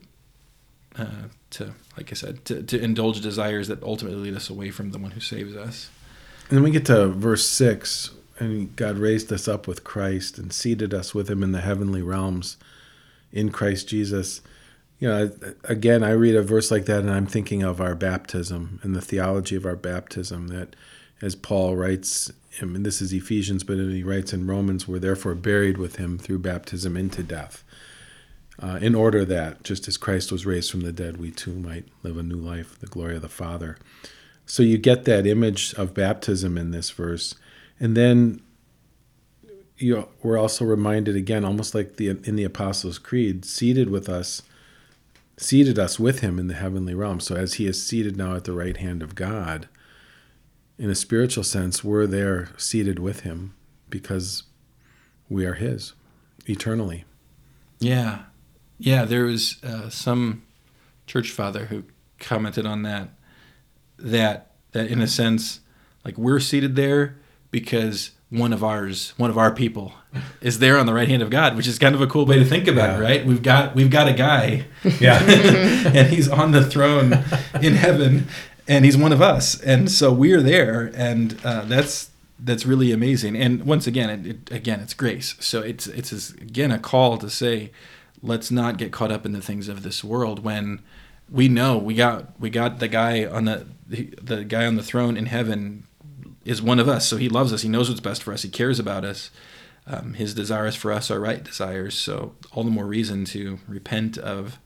uh, 0.97 1.29
to, 1.51 1.73
like 1.97 2.11
I 2.11 2.15
said, 2.15 2.45
to, 2.45 2.61
to 2.61 2.79
indulge 2.79 3.21
desires 3.21 3.67
that 3.69 3.81
ultimately 3.81 4.19
lead 4.19 4.35
us 4.35 4.49
away 4.49 4.69
from 4.69 4.91
the 4.91 4.99
one 4.99 5.11
who 5.11 5.19
saves 5.19 5.55
us. 5.55 5.89
And 6.49 6.57
then 6.57 6.63
we 6.63 6.71
get 6.71 6.85
to 6.87 7.07
verse 7.07 7.47
6 7.47 8.11
and 8.39 8.75
God 8.75 8.97
raised 8.97 9.31
us 9.31 9.47
up 9.47 9.67
with 9.67 9.83
Christ 9.83 10.37
and 10.37 10.51
seated 10.51 10.93
us 10.93 11.13
with 11.13 11.29
him 11.29 11.43
in 11.43 11.51
the 11.51 11.61
heavenly 11.61 12.01
realms 12.01 12.57
in 13.31 13.51
Christ 13.51 13.87
Jesus. 13.87 14.41
You 14.99 15.07
know, 15.07 15.31
again, 15.63 16.03
I 16.03 16.11
read 16.11 16.35
a 16.35 16.41
verse 16.41 16.71
like 16.71 16.85
that 16.85 16.99
and 16.99 17.11
I'm 17.11 17.27
thinking 17.27 17.63
of 17.63 17.79
our 17.79 17.95
baptism 17.95 18.79
and 18.83 18.95
the 18.95 19.01
theology 19.01 19.55
of 19.55 19.65
our 19.65 19.75
baptism 19.75 20.47
that 20.49 20.75
as 21.21 21.35
Paul 21.35 21.75
writes, 21.75 22.31
I 22.61 22.65
mean, 22.65 22.83
this 22.83 23.01
is 23.01 23.13
Ephesians, 23.13 23.63
but 23.63 23.77
he 23.77 24.03
writes 24.03 24.33
in 24.33 24.45
Romans, 24.45 24.87
we're 24.87 24.99
therefore 24.99 25.35
buried 25.35 25.77
with 25.77 25.95
him 25.95 26.17
through 26.17 26.39
baptism 26.39 26.97
into 26.97 27.23
death. 27.23 27.63
Uh, 28.59 28.77
in 28.81 28.93
order 28.93 29.25
that, 29.25 29.63
just 29.63 29.87
as 29.87 29.97
Christ 29.97 30.31
was 30.31 30.45
raised 30.45 30.69
from 30.69 30.81
the 30.81 30.91
dead, 30.91 31.17
we 31.17 31.31
too 31.31 31.53
might 31.53 31.85
live 32.03 32.17
a 32.17 32.23
new 32.23 32.35
life, 32.35 32.77
the 32.79 32.87
glory 32.87 33.15
of 33.15 33.21
the 33.21 33.29
Father. 33.29 33.77
So 34.45 34.61
you 34.63 34.77
get 34.77 35.05
that 35.05 35.25
image 35.25 35.73
of 35.75 35.93
baptism 35.93 36.57
in 36.57 36.71
this 36.71 36.89
verse, 36.89 37.35
and 37.79 37.95
then 37.95 38.41
you 39.77 40.07
we're 40.21 40.37
also 40.37 40.65
reminded 40.65 41.15
again, 41.15 41.45
almost 41.45 41.75
like 41.75 41.97
the 41.97 42.09
in 42.09 42.35
the 42.35 42.43
Apostles' 42.43 42.99
Creed, 42.99 43.45
seated 43.45 43.89
with 43.89 44.09
us, 44.09 44.41
seated 45.37 45.77
us 45.79 45.99
with 45.99 46.19
Him 46.19 46.39
in 46.39 46.47
the 46.47 46.53
heavenly 46.53 46.93
realm. 46.93 47.19
So 47.19 47.35
as 47.35 47.55
He 47.55 47.67
is 47.67 47.85
seated 47.85 48.17
now 48.17 48.35
at 48.35 48.45
the 48.45 48.53
right 48.53 48.77
hand 48.77 49.01
of 49.01 49.15
God, 49.15 49.67
in 50.77 50.89
a 50.89 50.95
spiritual 50.95 51.43
sense, 51.43 51.83
we're 51.83 52.07
there 52.07 52.49
seated 52.57 52.99
with 52.99 53.21
Him 53.21 53.53
because 53.89 54.43
we 55.29 55.45
are 55.45 55.55
His 55.55 55.93
eternally. 56.45 57.05
Yeah, 57.79 58.23
yeah. 58.77 59.05
There 59.05 59.25
was 59.25 59.61
uh, 59.63 59.89
some 59.89 60.43
church 61.07 61.31
father 61.31 61.65
who 61.65 61.83
commented 62.19 62.65
on 62.65 62.83
that. 62.83 63.09
That 63.97 64.51
that 64.71 64.87
in 64.87 65.01
a 65.01 65.07
sense, 65.07 65.59
like 66.03 66.17
we're 66.17 66.39
seated 66.39 66.75
there 66.75 67.17
because 67.51 68.11
one 68.29 68.51
of 68.51 68.63
ours, 68.63 69.13
one 69.17 69.29
of 69.29 69.37
our 69.37 69.51
people, 69.53 69.93
is 70.41 70.57
there 70.59 70.77
on 70.77 70.87
the 70.87 70.93
right 70.93 71.07
hand 71.07 71.21
of 71.21 71.29
God, 71.29 71.55
which 71.55 71.67
is 71.67 71.77
kind 71.77 71.93
of 71.93 72.01
a 72.01 72.07
cool 72.07 72.25
way 72.25 72.39
to 72.39 72.45
think 72.45 72.67
about 72.67 72.99
it, 72.99 73.03
right? 73.03 73.25
We've 73.25 73.43
got 73.43 73.75
we've 73.75 73.91
got 73.91 74.07
a 74.07 74.13
guy, 74.13 74.65
Yeah. 74.99 75.21
and 75.23 76.07
he's 76.07 76.27
on 76.27 76.51
the 76.51 76.65
throne 76.65 77.13
in 77.61 77.75
heaven, 77.75 78.27
and 78.67 78.85
he's 78.85 78.97
one 78.97 79.11
of 79.11 79.21
us, 79.21 79.59
and 79.61 79.89
so 79.91 80.11
we're 80.11 80.41
there, 80.41 80.91
and 80.95 81.39
uh, 81.45 81.65
that's 81.65 82.09
that's 82.39 82.65
really 82.65 82.91
amazing. 82.91 83.37
And 83.37 83.63
once 83.65 83.87
again, 83.87 84.09
it, 84.09 84.25
it, 84.25 84.51
again, 84.51 84.79
it's 84.81 84.93
grace. 84.95 85.35
So 85.39 85.61
it's 85.61 85.85
it's 85.87 86.31
again 86.31 86.71
a 86.71 86.79
call 86.79 87.17
to 87.19 87.29
say, 87.29 87.71
let's 88.21 88.49
not 88.49 88.77
get 88.77 88.91
caught 88.91 89.11
up 89.11 89.25
in 89.25 89.31
the 89.31 89.41
things 89.41 89.67
of 89.67 89.83
this 89.83 90.03
world 90.03 90.43
when 90.43 90.81
we 91.29 91.47
know 91.47 91.77
we 91.77 91.93
got 91.95 92.39
we 92.39 92.49
got 92.49 92.79
the 92.79 92.87
guy 92.87 93.25
on 93.25 93.45
the 93.45 93.65
the, 93.87 94.43
guy 94.43 94.65
on 94.65 94.75
the 94.75 94.83
throne 94.83 95.15
in 95.17 95.27
heaven 95.27 95.83
is 96.45 96.61
one 96.61 96.79
of 96.79 96.87
us 96.89 97.07
so 97.07 97.17
he 97.17 97.29
loves 97.29 97.53
us 97.53 97.61
he 97.61 97.69
knows 97.69 97.89
what's 97.89 98.01
best 98.01 98.23
for 98.23 98.33
us 98.33 98.41
he 98.41 98.49
cares 98.49 98.79
about 98.79 99.05
us 99.05 99.29
um, 99.85 100.13
his 100.15 100.33
desires 100.33 100.75
for 100.75 100.91
us 100.91 101.11
are 101.11 101.19
right 101.19 101.43
desires 101.43 101.93
so 101.95 102.33
all 102.53 102.63
the 102.63 102.71
more 102.71 102.85
reason 102.85 103.23
to 103.25 103.59
repent 103.67 104.17
of 104.17 104.57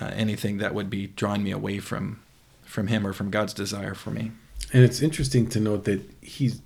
uh, 0.00 0.06
anything 0.14 0.58
that 0.58 0.74
would 0.74 0.90
be 0.90 1.06
drawing 1.08 1.42
me 1.42 1.50
away 1.52 1.78
from 1.78 2.20
from 2.64 2.88
him 2.88 3.06
or 3.06 3.12
from 3.12 3.30
god's 3.30 3.54
desire 3.54 3.94
for 3.94 4.10
me 4.10 4.32
And 4.72 4.82
it's 4.82 5.00
interesting 5.02 5.48
to 5.50 5.60
note 5.60 5.84
that 5.84 6.00
he's 6.20 6.60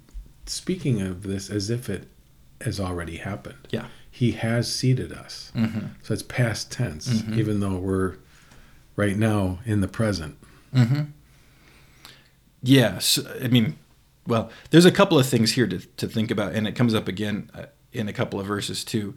speaking 0.46 1.00
of 1.02 1.22
this 1.24 1.50
as 1.50 1.68
if 1.70 1.88
it 1.90 2.08
has 2.62 2.80
already 2.80 3.16
happened. 3.18 3.68
yeah 3.70 3.86
He 4.10 4.32
has 4.32 4.72
seated 4.72 5.12
us. 5.12 5.52
mm-hmm. 5.54 5.86
So 6.02 6.14
it's 6.14 6.22
past 6.22 6.70
tense, 6.72 7.08
Mhm. 7.08 7.36
even 7.38 7.60
though 7.60 7.76
we're 7.78 8.16
right 8.96 9.16
now 9.16 9.58
in 9.64 9.80
the 9.80 9.88
present. 9.88 10.38
Mm-hmm. 10.74 11.02
Yes, 12.62 13.18
I 13.42 13.48
mean, 13.48 13.76
well, 14.26 14.50
there's 14.70 14.84
a 14.84 14.92
couple 14.92 15.18
of 15.18 15.26
things 15.26 15.52
here 15.52 15.66
to, 15.66 15.78
to 15.78 16.06
think 16.06 16.30
about, 16.30 16.52
and 16.52 16.66
it 16.66 16.72
comes 16.72 16.94
up 16.94 17.08
again 17.08 17.50
uh, 17.54 17.66
in 17.92 18.08
a 18.08 18.12
couple 18.12 18.38
of 18.38 18.46
verses 18.46 18.84
too. 18.84 19.14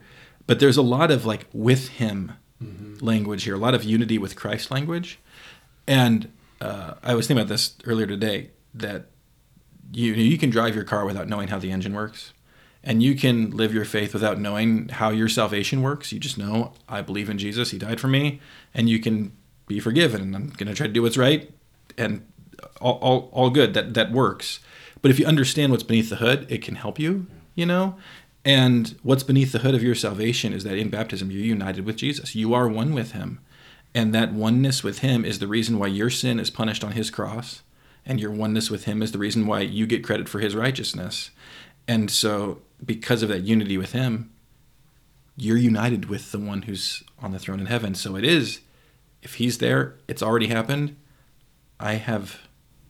But 0.48 0.60
there's 0.60 0.78
a 0.78 0.82
lot 0.82 1.12
of 1.12 1.26
like 1.26 1.46
with 1.54 1.90
him 1.90 2.34
language 3.02 3.44
here, 3.44 3.56
a 3.56 3.60
lot 3.60 3.76
of 3.76 3.84
unity 3.84 4.18
with 4.18 4.36
Christ 4.36 4.72
language, 4.72 5.20
and 5.88 6.32
uh, 6.62 6.96
I 7.04 7.14
was 7.14 7.28
thinking 7.28 7.42
about 7.42 7.50
this 7.50 7.76
earlier 7.86 8.08
today 8.08 8.52
that 8.74 9.08
you 9.92 10.14
you 10.14 10.38
can 10.38 10.50
drive 10.50 10.76
your 10.76 10.84
car 10.84 11.06
without 11.06 11.28
knowing 11.28 11.50
how 11.50 11.60
the 11.60 11.72
engine 11.72 11.94
works. 11.94 12.34
And 12.88 13.02
you 13.02 13.16
can 13.16 13.50
live 13.50 13.74
your 13.74 13.84
faith 13.84 14.14
without 14.14 14.40
knowing 14.40 14.90
how 14.90 15.10
your 15.10 15.28
salvation 15.28 15.82
works. 15.82 16.12
You 16.12 16.20
just 16.20 16.38
know, 16.38 16.74
I 16.88 17.02
believe 17.02 17.32
in 17.32 17.40
Jesus. 17.40 17.72
He 17.72 17.80
died 17.80 18.00
for 18.00 18.08
me. 18.08 18.40
And 18.76 18.88
you 18.88 19.00
can 19.00 19.36
be 19.68 19.80
forgiven. 19.80 20.22
And 20.22 20.36
I'm 20.36 20.50
going 20.50 20.68
to 20.68 20.74
try 20.74 20.88
to 20.88 20.94
do 20.94 21.02
what's 21.02 21.18
right. 21.18 21.52
And 21.98 22.26
all, 22.82 22.98
all, 23.02 23.30
all 23.32 23.50
good. 23.50 23.74
That, 23.74 23.94
that 23.94 24.12
works. 24.12 24.60
But 25.02 25.12
if 25.12 25.20
you 25.20 25.26
understand 25.26 25.72
what's 25.72 25.84
beneath 25.84 26.10
the 26.10 26.18
hood, 26.18 26.48
it 26.50 26.62
can 26.62 26.76
help 26.76 27.00
you, 27.00 27.28
you 27.54 27.66
know? 27.66 27.96
And 28.44 28.96
what's 29.02 29.24
beneath 29.24 29.52
the 29.52 29.60
hood 29.60 29.76
of 29.76 29.84
your 29.84 29.96
salvation 29.96 30.54
is 30.54 30.64
that 30.64 30.78
in 30.78 30.90
baptism, 30.90 31.32
you're 31.32 31.42
united 31.42 31.86
with 31.86 31.98
Jesus. 31.98 32.36
You 32.36 32.54
are 32.54 32.68
one 32.68 32.94
with 32.94 33.12
him. 33.12 33.40
And 33.94 34.14
that 34.14 34.34
oneness 34.34 34.84
with 34.84 35.00
him 35.00 35.24
is 35.26 35.40
the 35.40 35.48
reason 35.48 35.80
why 35.80 35.88
your 35.88 36.10
sin 36.10 36.40
is 36.40 36.50
punished 36.50 36.84
on 36.84 36.92
his 36.92 37.10
cross. 37.10 37.64
And 38.06 38.20
your 38.20 38.32
oneness 38.32 38.70
with 38.70 38.86
him 38.86 39.02
is 39.02 39.12
the 39.12 39.18
reason 39.18 39.48
why 39.48 39.62
you 39.62 39.88
get 39.88 40.04
credit 40.04 40.30
for 40.30 40.40
his 40.40 40.56
righteousness. 40.56 41.32
And 41.88 42.12
so, 42.12 42.62
because 42.84 43.24
of 43.24 43.30
that 43.30 43.44
unity 43.44 43.78
with 43.78 43.94
him, 43.94 44.32
you're 45.38 45.58
united 45.58 46.06
with 46.06 46.32
the 46.32 46.40
one 46.40 46.64
who's 46.64 47.04
on 47.20 47.32
the 47.32 47.40
throne 47.40 47.60
in 47.60 47.66
heaven. 47.66 47.96
So 47.96 48.16
it 48.16 48.24
is, 48.24 48.62
if 49.26 49.34
he's 49.36 49.58
there, 49.58 49.96
it's 50.08 50.24
already 50.24 50.48
happened. 50.48 50.96
I 51.80 51.96
have, 51.96 52.40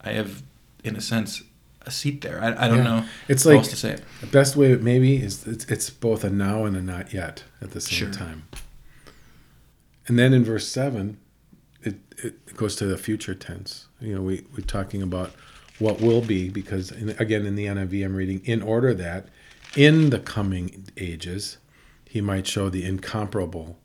I 0.01 0.11
have, 0.11 0.43
in 0.83 0.95
a 0.95 1.01
sense, 1.01 1.41
a 1.81 1.89
seat 1.91 2.21
there. 2.21 2.39
I, 2.43 2.65
I 2.65 2.67
don't 2.67 2.79
Yeah. 2.79 2.83
know. 2.83 3.05
It's 3.27 3.43
how 3.43 3.51
like 3.51 3.59
else 3.59 3.69
to 3.69 3.75
say 3.75 3.91
it. 3.91 4.03
the 4.21 4.27
best 4.27 4.55
way 4.55 4.75
maybe 4.75 5.15
is 5.17 5.47
it's, 5.47 5.65
it's 5.65 5.89
both 5.89 6.23
a 6.23 6.29
now 6.29 6.65
and 6.65 6.75
a 6.75 6.81
not 6.81 7.13
yet 7.13 7.43
at 7.61 7.71
the 7.71 7.81
same 7.81 7.97
Sure. 7.97 8.11
time. 8.11 8.43
And 10.07 10.19
then 10.19 10.33
in 10.33 10.43
verse 10.43 10.67
seven, 10.67 11.17
it, 11.81 11.95
it 12.23 12.55
goes 12.55 12.75
to 12.77 12.85
the 12.85 12.97
future 12.97 13.33
tense. 13.33 13.87
You 13.99 14.15
know, 14.15 14.21
we 14.21 14.45
we're 14.53 14.63
talking 14.65 15.01
about 15.01 15.31
what 15.79 15.99
will 16.01 16.21
be 16.21 16.49
because 16.49 16.91
in, 16.91 17.09
again 17.19 17.45
in 17.45 17.55
the 17.55 17.65
NIV 17.65 18.05
I'm 18.05 18.15
reading 18.15 18.41
in 18.45 18.61
order 18.61 18.93
that 18.93 19.27
in 19.75 20.09
the 20.09 20.19
coming 20.19 20.85
ages 20.97 21.57
he 22.07 22.21
might 22.21 22.45
show 22.47 22.69
the 22.69 22.83
incomparable 22.85 23.77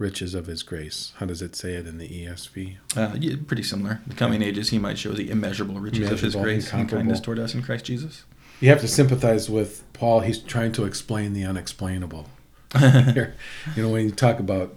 riches 0.00 0.34
of 0.34 0.46
his 0.46 0.62
grace. 0.62 1.12
How 1.18 1.26
does 1.26 1.42
it 1.42 1.54
say 1.54 1.74
it 1.74 1.86
in 1.86 1.98
the 1.98 2.08
ESV? 2.08 2.76
Uh, 2.96 3.14
yeah, 3.20 3.36
pretty 3.46 3.62
similar. 3.62 4.00
The 4.06 4.14
coming 4.14 4.40
ages, 4.42 4.70
he 4.70 4.78
might 4.78 4.98
show 4.98 5.12
the 5.12 5.30
immeasurable 5.30 5.78
riches 5.78 6.10
of 6.10 6.20
his 6.20 6.34
grace 6.34 6.72
and 6.72 6.88
kindness 6.88 7.20
toward 7.20 7.38
us 7.38 7.54
in 7.54 7.62
Christ 7.62 7.84
Jesus. 7.84 8.24
You 8.60 8.70
have 8.70 8.80
to 8.80 8.88
sympathize 8.88 9.50
with 9.50 9.84
Paul. 9.92 10.20
He's 10.20 10.38
trying 10.38 10.72
to 10.72 10.84
explain 10.84 11.34
the 11.34 11.44
unexplainable. 11.44 12.26
You 12.74 13.82
know, 13.82 13.88
when 13.90 14.04
you 14.06 14.10
talk 14.10 14.38
about 14.38 14.74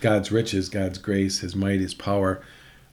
God's 0.00 0.30
riches, 0.30 0.68
God's 0.68 0.98
grace, 0.98 1.40
His 1.40 1.56
might, 1.56 1.80
His 1.80 1.94
power, 1.94 2.42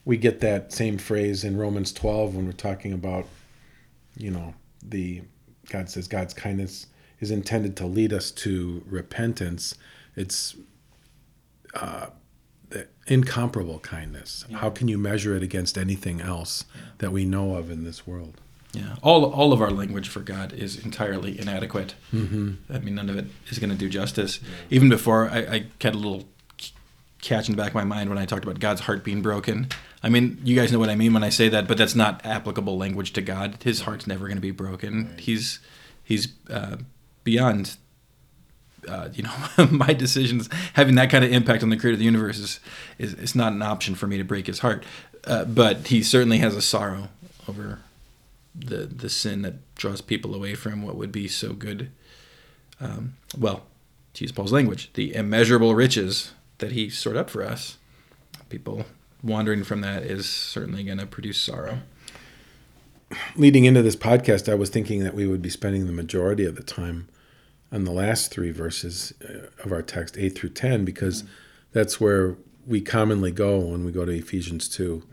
we 0.06 0.16
get 0.16 0.40
that 0.40 0.72
same 0.72 0.98
phrase 0.98 1.44
in 1.44 1.58
Romans 1.58 1.92
12 1.92 2.36
when 2.36 2.46
we're 2.46 2.52
talking 2.54 2.94
about, 2.94 3.26
you 4.16 4.32
know, 4.32 4.54
the 4.82 5.22
God 5.70 5.90
says 5.90 6.08
God's 6.08 6.34
kindness 6.34 6.88
is 7.20 7.32
intended 7.32 7.76
to 7.78 7.88
lead 7.88 8.14
us 8.14 8.32
to 8.32 8.84
repentance. 8.88 9.76
It's 10.16 10.56
uh, 11.74 12.08
the 12.70 12.88
incomparable 13.08 13.80
kindness. 13.80 14.46
How 14.52 14.70
can 14.70 14.88
you 14.88 14.98
measure 14.98 15.36
it 15.36 15.44
against 15.44 15.78
anything 15.78 16.22
else 16.22 16.66
that 16.98 17.12
we 17.12 17.26
know 17.26 17.56
of 17.56 17.70
in 17.70 17.84
this 17.84 18.08
world? 18.08 18.42
Yeah, 18.74 18.96
all 19.04 19.26
all 19.26 19.54
of 19.54 19.62
our 19.62 19.70
language 19.70 20.10
for 20.10 20.22
God 20.22 20.52
is 20.52 20.84
entirely 20.84 21.40
inadequate. 21.40 21.94
Mm-hmm. 22.12 22.74
I 22.74 22.80
mean, 22.80 22.96
none 22.96 23.10
of 23.10 23.18
it 23.18 23.28
is 23.50 23.60
going 23.60 23.70
to 23.70 23.76
do 23.76 23.88
justice. 23.88 24.40
Even 24.72 24.90
before, 24.90 25.30
I, 25.30 25.38
I 25.38 25.66
had 25.80 25.94
a 25.94 25.98
little 25.98 26.26
catch 27.22 27.48
in 27.48 27.56
the 27.56 27.62
back 27.62 27.70
of 27.70 27.76
my 27.76 27.84
mind 27.84 28.10
when 28.10 28.18
I 28.18 28.26
talked 28.26 28.44
about 28.44 28.60
God's 28.60 28.82
heart 28.82 29.04
being 29.04 29.22
broken. 29.22 29.68
I 30.02 30.10
mean, 30.10 30.40
you 30.44 30.56
guys 30.56 30.72
know 30.72 30.80
what 30.80 30.90
I 30.90 30.96
mean 30.96 31.14
when 31.14 31.24
I 31.24 31.30
say 31.30 31.50
that, 31.50 31.68
but 31.68 31.78
that's 31.78 31.96
not 31.96 32.26
applicable 32.26 32.78
language 32.78 33.14
to 33.14 33.22
God. 33.22 33.60
His 33.64 33.82
heart's 33.82 34.08
never 34.08 34.26
going 34.26 34.38
to 34.38 34.42
be 34.42 34.52
broken. 34.52 35.16
He's 35.20 35.60
he's 36.04 36.30
uh, 36.50 36.78
beyond. 37.24 37.78
Uh, 38.88 39.10
you 39.14 39.24
know, 39.24 39.34
my 39.72 39.94
decisions 39.94 40.50
having 40.74 40.96
that 40.96 41.10
kind 41.10 41.24
of 41.24 41.32
impact 41.32 41.64
on 41.64 41.70
the 41.70 41.78
creator 41.78 41.94
of 41.94 42.00
the 42.00 42.06
universe 42.06 42.38
is, 42.40 42.60
is, 42.98 43.14
is 43.16 43.36
not 43.36 43.54
an 43.54 43.62
option 43.62 43.96
for 43.96 44.08
me 44.08 44.18
to 44.18 44.24
break 44.24 44.48
his 44.48 44.60
heart. 44.60 44.84
Uh, 45.26 45.46
but 45.46 45.88
he 45.88 46.04
certainly 46.04 46.40
has 46.40 46.56
a 46.56 46.62
sorrow 46.62 47.10
over 47.48 47.80
the 48.56 48.86
the 48.86 49.10
sin 49.10 49.42
that 49.42 49.56
draws 49.76 50.02
people 50.02 50.36
away 50.36 50.54
from 50.54 50.84
what 50.84 50.96
would 50.96 51.12
be 51.12 51.28
so 51.28 51.54
good. 51.54 51.92
Um, 52.80 53.16
well, 53.38 53.64
to 54.14 54.24
use 54.24 54.32
Paul's 54.32 54.52
language, 54.52 54.92
the 54.94 55.16
immeasurable 55.16 55.74
riches 55.76 56.34
that 56.60 56.74
he 56.74 56.90
stored 56.90 57.18
up 57.18 57.30
for 57.30 57.44
us. 57.44 57.78
People 58.50 58.86
wandering 59.24 59.64
from 59.64 59.82
that 59.82 60.04
is 60.04 60.30
certainly 60.30 60.84
going 60.84 60.98
to 60.98 61.06
produce 61.06 61.40
sorrow. 61.40 61.80
leading 63.36 63.66
into 63.66 63.82
this 63.82 63.96
podcast, 63.96 64.52
I 64.52 64.56
was 64.56 64.70
thinking 64.70 65.04
that 65.04 65.16
we 65.16 65.26
would 65.26 65.42
be 65.42 65.50
spending 65.50 65.88
the 65.88 65.94
majority 65.94 66.46
of 66.46 66.56
the 66.56 66.64
time 66.64 67.08
on 67.74 67.84
the 67.86 67.92
last 67.92 68.32
three 68.32 68.52
verses 68.52 69.14
uh, 69.28 69.48
of 69.64 69.72
our 69.72 69.82
text, 69.82 70.16
8 70.18 70.30
through 70.38 70.52
10, 70.52 70.86
because 70.86 71.24
that's 71.72 72.00
where 72.00 72.38
we 72.68 72.80
commonly 72.80 73.32
go 73.32 73.58
when 73.60 73.84
we 73.84 73.92
go 73.92 74.06
to 74.06 74.12
Ephesians 74.12 74.70
2. 74.70 75.04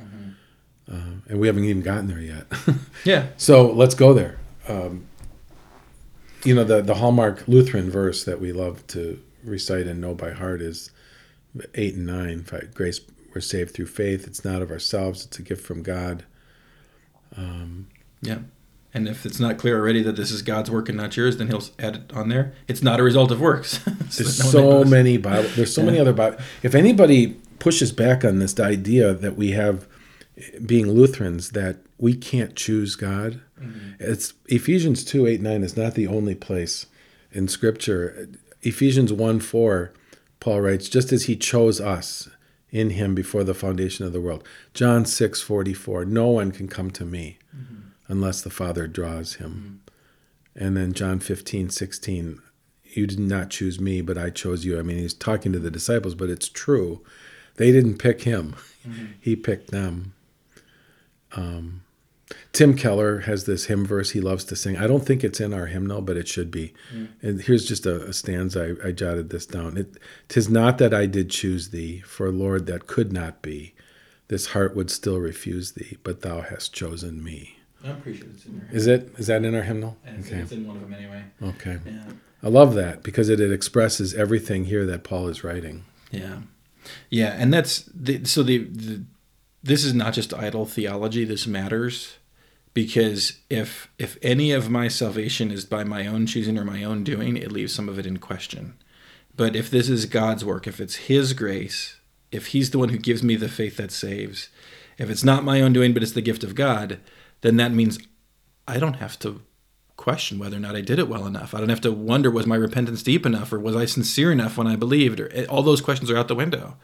Uh, 0.92 0.94
and 1.28 1.40
we 1.40 1.46
haven't 1.46 1.64
even 1.64 1.82
gotten 1.82 2.06
there 2.06 2.20
yet. 2.20 2.46
Yeah. 3.04 3.28
so 3.38 3.72
let's 3.72 3.94
go 3.94 4.12
there. 4.12 4.38
Um, 4.68 5.06
you 6.44 6.54
know, 6.54 6.64
the, 6.64 6.82
the 6.82 6.94
hallmark 6.94 7.48
Lutheran 7.48 7.90
verse 7.90 8.24
that 8.24 8.40
we 8.40 8.52
love 8.52 8.86
to 8.88 9.22
recite 9.42 9.86
and 9.86 10.00
know 10.00 10.14
by 10.14 10.32
heart 10.32 10.60
is 10.60 10.90
8 11.74 11.94
and 11.94 12.06
9. 12.06 12.46
Grace, 12.74 13.00
we're 13.34 13.40
saved 13.40 13.72
through 13.74 13.86
faith. 13.86 14.26
It's 14.26 14.44
not 14.44 14.60
of 14.60 14.70
ourselves, 14.70 15.24
it's 15.24 15.38
a 15.38 15.42
gift 15.42 15.64
from 15.64 15.82
God. 15.82 16.24
Yeah. 18.20 18.40
And 18.92 19.06
if 19.08 19.24
it's 19.24 19.38
not 19.38 19.56
clear 19.58 19.78
already 19.78 20.02
that 20.02 20.16
this 20.16 20.30
is 20.32 20.42
God's 20.42 20.70
work 20.70 20.88
and 20.88 20.98
not 20.98 21.16
yours, 21.16 21.36
then 21.36 21.46
he'll 21.48 21.62
add 21.78 21.96
it 21.96 22.12
on 22.12 22.28
there. 22.28 22.54
It's 22.66 22.82
not 22.82 22.98
a 22.98 23.02
result 23.04 23.30
of 23.30 23.40
works. 23.40 23.78
So 24.10 24.24
There's 24.24 24.36
so 24.50 24.84
many 24.84 25.16
Bible. 25.18 25.48
There's 25.54 25.72
so 25.72 25.84
many 25.84 26.00
other 26.00 26.12
Bible. 26.12 26.38
If 26.64 26.74
anybody 26.74 27.36
pushes 27.60 27.92
back 27.92 28.24
on 28.24 28.40
this 28.40 28.58
idea 28.58 29.14
that 29.14 29.36
we 29.36 29.52
have, 29.52 29.86
being 30.66 30.90
Lutherans, 30.90 31.50
that 31.50 31.76
we 31.98 32.14
can't 32.14 32.54
choose 32.56 32.96
God, 32.96 33.40
Mm-hmm. 33.60 33.90
it's 34.00 34.32
Ephesians 34.46 35.04
two 35.04 35.26
eight 35.26 35.42
nine 35.42 35.62
is 35.62 35.76
not 35.76 35.92
the 35.94 36.06
only 36.06 36.34
place 36.34 36.86
in 37.30 37.46
Scripture. 37.46 38.26
Ephesians 38.62 39.12
one 39.12 39.38
four, 39.38 39.92
Paul 40.40 40.62
writes, 40.62 40.88
just 40.88 41.12
as 41.12 41.24
He 41.24 41.36
chose 41.36 41.78
us 41.78 42.30
in 42.70 42.88
Him 42.90 43.14
before 43.14 43.44
the 43.44 43.52
foundation 43.52 44.06
of 44.06 44.14
the 44.14 44.20
world. 44.22 44.42
John 44.72 45.04
six 45.04 45.42
forty 45.42 45.74
four, 45.74 46.06
no 46.06 46.28
one 46.28 46.52
can 46.52 46.68
come 46.68 46.90
to 46.92 47.04
me 47.04 47.36
unless 48.10 48.42
the 48.42 48.50
Father 48.50 48.86
draws 48.86 49.34
him. 49.34 49.80
And 50.54 50.76
then 50.76 50.92
John 50.92 51.20
15, 51.20 51.70
16, 51.70 52.42
you 52.92 53.06
did 53.06 53.20
not 53.20 53.50
choose 53.50 53.80
me, 53.80 54.00
but 54.00 54.18
I 54.18 54.30
chose 54.30 54.64
you. 54.64 54.78
I 54.78 54.82
mean, 54.82 54.98
he's 54.98 55.14
talking 55.14 55.52
to 55.52 55.60
the 55.60 55.70
disciples, 55.70 56.16
but 56.16 56.28
it's 56.28 56.48
true. 56.48 57.02
They 57.56 57.70
didn't 57.70 57.98
pick 57.98 58.22
him, 58.22 58.56
he 59.20 59.36
picked 59.36 59.70
them. 59.70 60.14
Um, 61.32 61.82
Tim 62.52 62.76
Keller 62.76 63.20
has 63.20 63.44
this 63.44 63.66
hymn 63.66 63.86
verse 63.86 64.10
he 64.10 64.20
loves 64.20 64.44
to 64.44 64.56
sing. 64.56 64.76
I 64.76 64.86
don't 64.86 65.04
think 65.04 65.22
it's 65.22 65.40
in 65.40 65.54
our 65.54 65.66
hymnal, 65.66 66.00
but 66.00 66.16
it 66.16 66.26
should 66.26 66.50
be. 66.50 66.72
And 67.22 67.40
here's 67.40 67.64
just 67.64 67.86
a, 67.86 68.06
a 68.06 68.12
stanza. 68.12 68.76
I, 68.82 68.88
I 68.88 68.92
jotted 68.92 69.30
this 69.30 69.46
down. 69.46 69.76
It, 69.76 69.96
Tis 70.28 70.48
not 70.48 70.78
that 70.78 70.94
I 70.94 71.06
did 71.06 71.30
choose 71.30 71.70
thee, 71.70 72.00
for 72.00 72.30
Lord, 72.30 72.66
that 72.66 72.86
could 72.86 73.12
not 73.12 73.42
be. 73.42 73.74
This 74.28 74.46
heart 74.46 74.74
would 74.74 74.90
still 74.90 75.18
refuse 75.18 75.72
thee, 75.72 75.98
but 76.02 76.22
thou 76.22 76.40
hast 76.40 76.72
chosen 76.72 77.22
me. 77.22 77.59
I'm 77.84 78.00
pretty 78.00 78.18
sure 78.18 78.28
it's 78.32 78.44
in 78.46 78.58
there. 78.58 78.68
Is 78.72 78.86
it? 78.86 79.12
Is 79.18 79.26
that 79.28 79.44
in 79.44 79.54
our 79.54 79.62
hymnal? 79.62 79.96
It's, 80.04 80.28
Okay. 80.28 80.40
it's 80.40 80.52
in 80.52 80.66
one 80.66 80.76
of 80.76 80.82
them 80.82 80.92
anyway. 80.94 81.24
Okay. 81.42 81.78
Yeah. 81.86 82.02
I 82.42 82.48
love 82.48 82.74
that 82.74 83.02
because 83.02 83.28
it, 83.28 83.38
it 83.40 83.52
expresses 83.52 84.14
everything 84.14 84.64
here 84.66 84.86
that 84.86 85.04
Paul 85.04 85.28
is 85.28 85.44
writing. 85.44 85.84
Yeah, 86.10 86.38
yeah, 87.10 87.36
and 87.38 87.52
that's 87.52 87.82
the, 87.94 88.24
so 88.24 88.42
the, 88.42 88.58
the 88.64 89.04
this 89.62 89.84
is 89.84 89.92
not 89.94 90.14
just 90.14 90.32
idle 90.34 90.64
theology. 90.66 91.24
This 91.24 91.46
matters 91.46 92.16
because 92.72 93.34
if 93.50 93.90
if 93.98 94.16
any 94.22 94.52
of 94.52 94.70
my 94.70 94.88
salvation 94.88 95.50
is 95.50 95.64
by 95.66 95.84
my 95.84 96.06
own 96.06 96.26
choosing 96.26 96.56
or 96.58 96.64
my 96.64 96.82
own 96.82 97.04
doing, 97.04 97.36
it 97.36 97.52
leaves 97.52 97.74
some 97.74 97.88
of 97.88 97.98
it 97.98 98.06
in 98.06 98.16
question. 98.18 98.74
But 99.36 99.54
if 99.54 99.70
this 99.70 99.88
is 99.88 100.06
God's 100.06 100.44
work, 100.44 100.66
if 100.66 100.80
it's 100.80 100.96
His 100.96 101.32
grace, 101.34 101.96
if 102.32 102.48
He's 102.48 102.70
the 102.70 102.78
one 102.78 102.88
who 102.88 102.98
gives 102.98 103.22
me 103.22 103.36
the 103.36 103.48
faith 103.48 103.76
that 103.76 103.92
saves, 103.92 104.48
if 104.98 105.10
it's 105.10 105.24
not 105.24 105.44
my 105.44 105.60
own 105.60 105.72
doing 105.74 105.92
but 105.92 106.02
it's 106.02 106.12
the 106.12 106.22
gift 106.22 106.42
of 106.42 106.54
God, 106.54 107.00
then 107.40 107.56
that 107.56 107.72
means 107.72 107.98
I 108.66 108.78
don't 108.78 108.94
have 108.94 109.18
to 109.20 109.42
question 109.96 110.38
whether 110.38 110.56
or 110.56 110.60
not 110.60 110.74
I 110.74 110.80
did 110.80 110.98
it 110.98 111.08
well 111.08 111.26
enough. 111.26 111.54
I 111.54 111.58
don't 111.58 111.68
have 111.68 111.82
to 111.82 111.92
wonder 111.92 112.30
was 112.30 112.46
my 112.46 112.56
repentance 112.56 113.02
deep 113.02 113.26
enough 113.26 113.52
or 113.52 113.58
was 113.58 113.76
I 113.76 113.84
sincere 113.84 114.32
enough 114.32 114.56
when 114.56 114.66
I 114.66 114.74
believed 114.74 115.20
or 115.20 115.30
eh, 115.34 115.44
all 115.46 115.62
those 115.62 115.82
questions 115.82 116.10
are 116.10 116.16
out 116.16 116.28
the 116.28 116.34
window. 116.34 116.76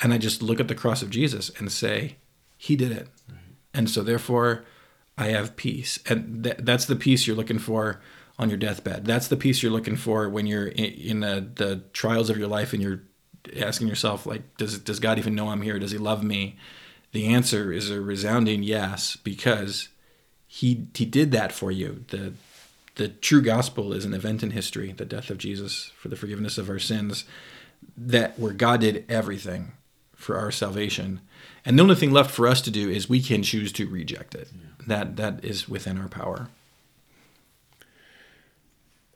And 0.00 0.14
I 0.14 0.18
just 0.18 0.40
look 0.40 0.60
at 0.60 0.68
the 0.68 0.74
cross 0.74 1.02
of 1.02 1.10
Jesus 1.10 1.50
and 1.58 1.70
say, 1.72 2.16
He 2.56 2.76
did 2.76 2.92
it. 2.92 3.08
Right. 3.28 3.38
And 3.74 3.90
so 3.90 4.02
therefore 4.02 4.64
I 5.18 5.28
have 5.28 5.56
peace. 5.56 5.98
And 6.08 6.44
th- 6.44 6.58
that's 6.60 6.86
the 6.86 6.96
peace 6.96 7.26
you're 7.26 7.36
looking 7.36 7.58
for 7.58 8.00
on 8.38 8.48
your 8.48 8.58
deathbed. 8.58 9.04
That's 9.04 9.28
the 9.28 9.36
peace 9.36 9.62
you're 9.62 9.72
looking 9.72 9.96
for 9.96 10.28
when 10.28 10.46
you're 10.46 10.68
in, 10.68 10.84
in 10.84 11.20
the, 11.20 11.46
the 11.54 11.82
trials 11.92 12.30
of 12.30 12.38
your 12.38 12.48
life 12.48 12.72
and 12.72 12.80
you're 12.80 13.02
asking 13.56 13.88
yourself, 13.88 14.26
like, 14.26 14.56
does, 14.56 14.78
does 14.78 15.00
God 15.00 15.18
even 15.18 15.34
know 15.34 15.48
I'm 15.48 15.62
here? 15.62 15.78
Does 15.78 15.90
he 15.90 15.98
love 15.98 16.22
me? 16.22 16.56
The 17.12 17.26
answer 17.26 17.72
is 17.72 17.90
a 17.90 18.00
resounding 18.00 18.62
yes, 18.62 19.16
because 19.16 19.88
he, 20.52 20.88
he 20.96 21.04
did 21.04 21.30
that 21.30 21.52
for 21.52 21.70
you. 21.70 22.04
The, 22.08 22.32
the 22.96 23.06
true 23.06 23.40
gospel 23.40 23.92
is 23.92 24.04
an 24.04 24.12
event 24.12 24.42
in 24.42 24.50
history, 24.50 24.90
the 24.90 25.04
death 25.04 25.30
of 25.30 25.38
Jesus 25.38 25.92
for 25.96 26.08
the 26.08 26.16
forgiveness 26.16 26.58
of 26.58 26.68
our 26.68 26.80
sins, 26.80 27.24
that 27.96 28.36
where 28.36 28.52
God 28.52 28.80
did 28.80 29.04
everything 29.08 29.72
for 30.16 30.36
our 30.36 30.50
salvation. 30.50 31.20
And 31.64 31.78
the 31.78 31.84
only 31.84 31.94
thing 31.94 32.10
left 32.10 32.32
for 32.32 32.48
us 32.48 32.60
to 32.62 32.70
do 32.72 32.90
is 32.90 33.08
we 33.08 33.22
can 33.22 33.44
choose 33.44 33.70
to 33.74 33.88
reject 33.88 34.34
it. 34.34 34.48
Yeah. 34.52 34.86
That 34.88 35.16
that 35.18 35.44
is 35.44 35.68
within 35.68 35.96
our 35.98 36.08
power. 36.08 36.48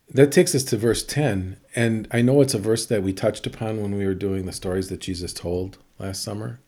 That 0.09 0.31
takes 0.31 0.55
us 0.55 0.63
to 0.65 0.77
verse 0.77 1.03
10. 1.03 1.57
And 1.75 2.07
I 2.13 2.23
know 2.23 2.43
it's 2.43 2.55
a 2.55 2.61
verse 2.61 2.87
that 2.87 3.03
we 3.03 3.13
touched 3.13 3.45
upon 3.45 3.83
when 3.83 3.97
we 3.99 4.07
were 4.07 4.15
doing 4.15 4.47
the 4.47 4.53
stories 4.53 4.89
that 4.89 5.01
Jesus 5.01 5.33
told 5.33 5.79
last 5.99 6.23
summer. 6.23 6.61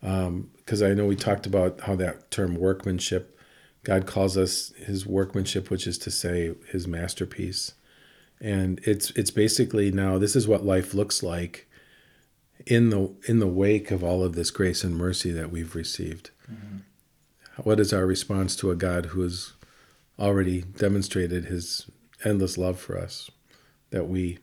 Because 0.00 0.82
um, 0.82 0.90
I 0.90 0.92
know 0.92 1.06
we 1.06 1.14
talked 1.14 1.46
about 1.46 1.82
how 1.82 1.94
that 1.94 2.32
term 2.32 2.56
workmanship, 2.56 3.31
God 3.84 4.06
calls 4.06 4.36
us 4.36 4.72
his 4.76 5.06
workmanship, 5.06 5.70
which 5.70 5.86
is 5.86 5.98
to 5.98 6.10
say 6.10 6.54
his 6.70 6.86
masterpiece. 6.86 7.74
And 8.40 8.80
it's 8.84 9.10
it's 9.10 9.30
basically 9.30 9.90
now 9.90 10.18
this 10.18 10.36
is 10.36 10.48
what 10.48 10.64
life 10.64 10.94
looks 10.94 11.22
like 11.22 11.68
in 12.66 12.90
the 12.90 13.14
in 13.28 13.38
the 13.38 13.46
wake 13.46 13.90
of 13.90 14.02
all 14.02 14.22
of 14.22 14.34
this 14.34 14.50
grace 14.50 14.84
and 14.84 14.96
mercy 14.96 15.30
that 15.32 15.50
we've 15.50 15.74
received. 15.74 16.30
Mm-hmm. 16.50 16.78
What 17.62 17.80
is 17.80 17.92
our 17.92 18.06
response 18.06 18.56
to 18.56 18.70
a 18.70 18.76
God 18.76 19.06
who 19.06 19.22
has 19.22 19.52
already 20.18 20.62
demonstrated 20.62 21.46
his 21.46 21.86
endless 22.24 22.56
love 22.56 22.78
for 22.80 22.98
us? 22.98 23.30
That 23.90 24.08
we 24.08 24.38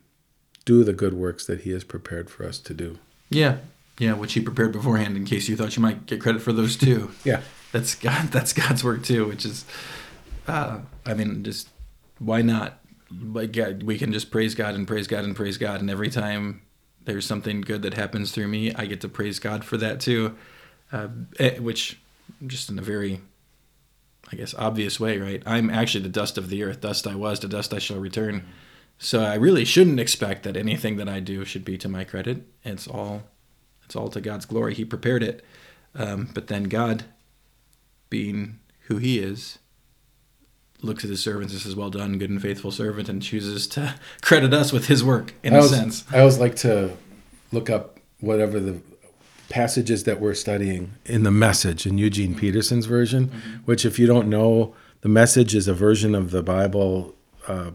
do 0.66 0.84
the 0.84 0.94
good 0.94 1.14
works 1.14 1.46
that 1.48 1.62
he 1.62 1.72
has 1.72 1.84
prepared 1.84 2.30
for 2.30 2.46
us 2.46 2.60
to 2.60 2.74
do. 2.74 3.00
Yeah. 3.30 3.58
Yeah, 3.98 4.14
which 4.14 4.34
he 4.34 4.40
prepared 4.40 4.72
beforehand 4.72 5.18
in 5.18 5.26
case 5.26 5.50
you 5.50 5.58
thought 5.58 5.76
you 5.76 5.82
might 5.82 6.06
get 6.06 6.22
credit 6.22 6.42
for 6.42 6.54
those 6.54 6.78
too. 6.78 7.12
yeah. 7.24 7.42
That's 7.72 7.96
God 8.10 8.28
that's 8.28 8.54
God's 8.54 8.84
work 8.84 9.04
too, 9.04 9.28
which 9.28 9.46
is 9.46 9.66
uh 10.48 10.80
I 11.06 11.14
mean 11.14 11.44
just 11.44 11.70
why 12.20 12.42
not 12.42 12.80
like 13.12 13.54
God, 13.54 13.84
we 13.84 13.98
can 13.98 14.14
just 14.14 14.30
praise 14.30 14.54
God 14.56 14.76
and 14.76 14.88
praise 14.88 15.08
God 15.08 15.24
and 15.24 15.36
praise 15.36 15.58
God 15.58 15.82
and 15.82 15.90
every 15.90 16.10
time 16.10 16.62
there's 17.06 17.26
something 17.26 17.62
good 17.62 17.82
that 17.82 17.96
happens 17.96 18.32
through 18.32 18.48
me, 18.48 18.74
I 18.74 18.86
get 18.86 19.02
to 19.02 19.10
praise 19.10 19.40
God 19.40 19.64
for 19.64 19.78
that 19.78 20.00
too. 20.00 20.36
Uh, 20.92 21.08
eh, 21.40 21.60
which 21.60 22.00
just 22.46 22.70
in 22.70 22.78
a 22.80 22.82
very 22.82 23.22
I 24.32 24.36
guess 24.36 24.54
obvious 24.54 25.00
way, 25.00 25.18
right? 25.18 25.42
I'm 25.46 25.70
actually 25.70 26.04
the 26.04 26.10
dust 26.10 26.38
of 26.38 26.50
the 26.50 26.64
earth, 26.64 26.82
dust 26.82 27.08
I 27.08 27.16
was, 27.16 27.40
to 27.40 27.48
dust 27.48 27.74
I 27.74 27.80
shall 27.80 28.00
return. 28.00 28.46
So 29.00 29.22
I 29.24 29.36
really 29.36 29.66
shouldn't 29.66 30.00
expect 30.00 30.44
that 30.44 30.58
anything 30.58 30.98
that 30.98 31.10
I 31.10 31.20
do 31.20 31.46
should 31.46 31.66
be 31.66 31.78
to 31.80 31.90
my 31.90 32.04
credit. 32.04 32.44
It's 32.64 32.88
all 32.88 33.24
it's 33.86 33.96
all 33.96 34.10
to 34.10 34.22
God's 34.22 34.46
glory. 34.46 34.76
He 34.76 34.86
prepared 34.86 35.24
it. 35.24 35.44
Um, 35.96 36.30
but 36.34 36.48
then 36.48 36.66
God, 36.66 37.06
being 38.10 38.60
who 38.88 38.98
he 38.98 39.20
is, 39.20 39.60
looks 40.82 41.04
at 41.04 41.10
his 41.10 41.22
servants 41.22 41.54
and 41.54 41.62
says, 41.62 41.76
Well 41.76 41.90
done, 41.90 42.18
good 42.18 42.30
and 42.30 42.42
faithful 42.42 42.72
servant, 42.72 43.10
and 43.10 43.22
chooses 43.22 43.68
to 43.68 43.96
credit 44.22 44.54
us 44.54 44.72
with 44.72 44.88
his 44.88 45.04
work 45.04 45.34
in 45.44 45.54
I 45.54 45.58
a 45.58 45.60
always, 45.62 45.76
sense. 45.76 46.06
I 46.12 46.20
always 46.20 46.40
like 46.40 46.56
to 46.58 46.92
look 47.52 47.70
up 47.70 48.00
whatever 48.20 48.60
the 48.60 48.82
passages 49.50 50.04
that 50.04 50.20
we're 50.20 50.36
studying 50.36 50.92
in 51.06 51.24
the 51.24 51.32
message 51.32 51.86
in 51.86 51.98
Eugene 51.98 52.36
Peterson's 52.36 52.86
version, 52.86 53.28
mm-hmm. 53.28 53.58
which, 53.66 53.86
if 53.86 53.98
you 53.98 54.06
don't 54.06 54.30
know, 54.30 54.76
the 55.02 55.10
message 55.10 55.56
is 55.56 55.68
a 55.68 55.74
version 55.74 56.14
of 56.14 56.32
the 56.32 56.44
Bible 56.44 57.16
uh, 57.48 57.72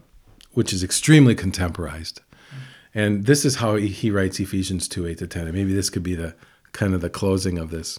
which 0.53 0.73
is 0.73 0.83
extremely 0.83 1.35
contemporized. 1.35 2.21
Mm-hmm. 2.21 2.99
And 2.99 3.27
this 3.27 3.45
is 3.45 3.57
how 3.57 3.77
he, 3.77 3.89
he 3.89 4.11
writes 4.11 4.41
Ephesians 4.41 4.89
2 4.89 5.07
8 5.07 5.19
to 5.19 5.27
10. 5.27 5.45
And 5.47 5.55
maybe 5.55 5.75
this 5.75 5.91
could 5.91 6.03
be 6.03 6.15
the 6.15 6.35
kind 6.73 6.95
of 6.95 7.01
the 7.01 7.11
closing 7.11 7.59
of 7.59 7.71
this. 7.71 7.99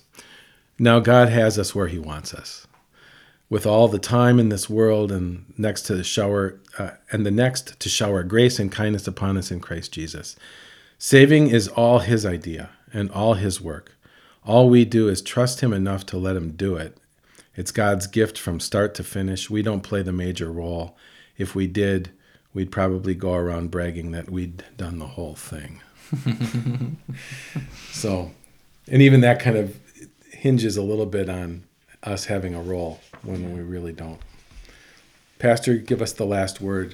Now, 0.78 1.00
God 1.00 1.30
has 1.30 1.58
us 1.58 1.74
where 1.74 1.88
he 1.88 2.00
wants 2.00 2.34
us. 2.34 2.68
With 3.50 3.66
all 3.66 3.88
the 3.88 4.00
time 4.00 4.40
in 4.40 4.50
this 4.50 4.70
world, 4.70 5.12
and 5.12 5.54
next 5.58 5.84
to 5.84 5.96
the 5.96 6.04
shower, 6.04 6.60
uh, 6.78 6.92
and 7.12 7.26
the 7.26 7.32
next 7.32 7.80
to 7.80 7.90
shower 7.90 8.24
grace 8.24 8.60
and 8.60 8.72
kindness 8.72 9.08
upon 9.08 9.38
us 9.38 9.52
in 9.52 9.60
Christ 9.60 9.94
Jesus. 9.94 10.36
Saving 10.98 11.50
is 11.50 11.68
all 11.68 12.00
his 12.00 12.26
idea 12.26 12.72
and 12.92 13.12
all 13.12 13.36
his 13.36 13.62
work. 13.62 13.96
All 14.44 14.70
we 14.70 14.84
do 14.84 15.08
is 15.08 15.22
trust 15.22 15.62
him 15.62 15.74
enough 15.74 16.06
to 16.08 16.18
let 16.18 16.36
him 16.36 16.52
do 16.52 16.76
it. 16.76 16.98
It's 17.56 17.72
God's 17.72 18.08
gift 18.08 18.38
from 18.38 18.60
start 18.60 18.94
to 18.96 19.04
finish. 19.04 19.50
We 19.50 19.62
don't 19.62 19.82
play 19.82 20.02
the 20.02 20.12
major 20.12 20.52
role. 20.52 20.98
If 21.38 21.56
we 21.56 21.68
did, 21.68 22.12
we'd 22.54 22.72
probably 22.72 23.16
go 23.16 23.34
around 23.34 23.72
bragging 23.72 24.12
that 24.12 24.30
we'd 24.30 24.64
done 24.76 25.00
the 25.00 25.08
whole 25.08 25.36
thing. 25.36 25.82
so, 27.92 28.32
and 28.88 29.02
even 29.02 29.22
that 29.22 29.40
kind 29.40 29.58
of 29.58 29.80
hinges 30.46 30.78
a 30.78 30.82
little 30.84 31.08
bit 31.08 31.28
on 31.28 31.64
us 32.04 32.26
having 32.26 32.54
a 32.54 32.62
role 32.62 33.00
when 33.24 33.52
we 33.52 33.62
really 33.62 33.92
don't. 33.92 34.20
Pastor, 35.40 35.74
give 35.74 36.04
us 36.04 36.14
the 36.14 36.24
last 36.24 36.62
word. 36.62 36.94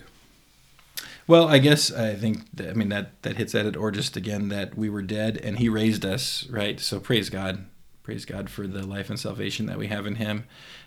Well, 1.28 1.50
I 1.50 1.58
guess 1.58 1.92
I 1.92 2.16
think 2.16 2.50
that, 2.54 2.70
I 2.70 2.74
mean 2.76 2.88
that 2.88 3.22
that 3.24 3.36
hits 3.36 3.54
at 3.54 3.66
it, 3.66 3.76
or 3.76 3.92
just 3.92 4.16
again 4.16 4.48
that 4.48 4.78
we 4.78 4.90
were 4.90 5.02
dead 5.02 5.38
and 5.44 5.60
He 5.60 5.68
raised 5.68 6.06
us, 6.06 6.48
right? 6.48 6.80
So 6.80 7.02
praise 7.02 7.30
God, 7.30 7.66
praise 8.04 8.24
God 8.24 8.50
for 8.50 8.68
the 8.68 8.88
life 8.88 9.10
and 9.10 9.20
salvation 9.20 9.66
that 9.66 9.78
we 9.78 9.88
have 9.88 10.06
in 10.06 10.16
Him, 10.16 10.46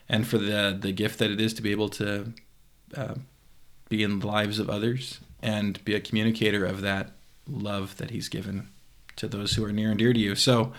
and 0.08 0.26
for 0.26 0.38
the 0.38 0.74
the 0.80 0.92
gift 0.92 1.18
that 1.18 1.30
it 1.30 1.42
is 1.42 1.52
to 1.52 1.62
be 1.62 1.70
able 1.70 1.90
to 1.90 2.32
uh, 2.96 3.16
be 3.90 4.02
in 4.02 4.20
the 4.20 4.26
lives 4.26 4.58
of 4.58 4.70
others 4.70 5.20
and 5.42 5.84
be 5.84 5.94
a 5.94 6.00
communicator 6.00 6.64
of 6.64 6.80
that 6.80 7.10
love 7.46 7.98
that 7.98 8.10
He's 8.10 8.30
given 8.30 8.68
to 9.16 9.28
those 9.28 9.52
who 9.52 9.64
are 9.66 9.72
near 9.72 9.90
and 9.90 9.98
dear 9.98 10.14
to 10.14 10.18
you. 10.18 10.34
So, 10.34 10.72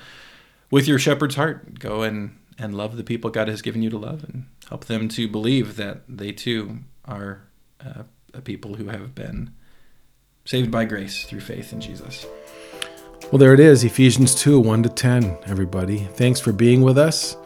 with 0.76 0.90
your 0.90 1.00
shepherd's 1.00 1.36
heart, 1.36 1.80
go 1.80 2.02
and 2.04 2.38
and 2.58 2.76
love 2.76 2.98
the 2.98 3.04
people 3.04 3.30
God 3.30 3.48
has 3.48 3.62
given 3.62 3.82
you 3.82 3.90
to 3.90 3.98
love, 3.98 4.24
and 4.26 4.46
help 4.70 4.86
them 4.86 5.08
to 5.10 5.28
believe 5.28 5.78
that 5.78 6.02
they 6.08 6.32
too 6.32 6.80
are. 7.06 7.48
Uh, 7.80 8.04
people 8.44 8.76
who 8.76 8.90
have 8.90 9.16
been 9.16 9.54
saved 10.44 10.72
by 10.72 10.86
grace 10.86 11.26
through 11.26 11.40
faith 11.40 11.72
in 11.72 11.82
Jesus. 11.82 12.26
Well, 13.32 13.40
there 13.40 13.54
it 13.54 13.60
is 13.60 13.84
Ephesians 13.84 14.36
2 14.36 14.60
1 14.60 14.84
to 14.84 14.90
10, 14.90 15.38
everybody. 15.46 16.00
Thanks 16.00 16.40
for 16.40 16.52
being 16.52 16.82
with 16.82 16.98
us. 16.98 17.38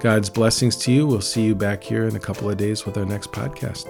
God's 0.00 0.30
blessings 0.30 0.76
to 0.78 0.92
you. 0.92 1.06
We'll 1.06 1.20
see 1.20 1.42
you 1.42 1.54
back 1.54 1.82
here 1.82 2.04
in 2.04 2.16
a 2.16 2.20
couple 2.20 2.48
of 2.48 2.56
days 2.56 2.86
with 2.86 2.96
our 2.96 3.04
next 3.04 3.32
podcast. 3.32 3.88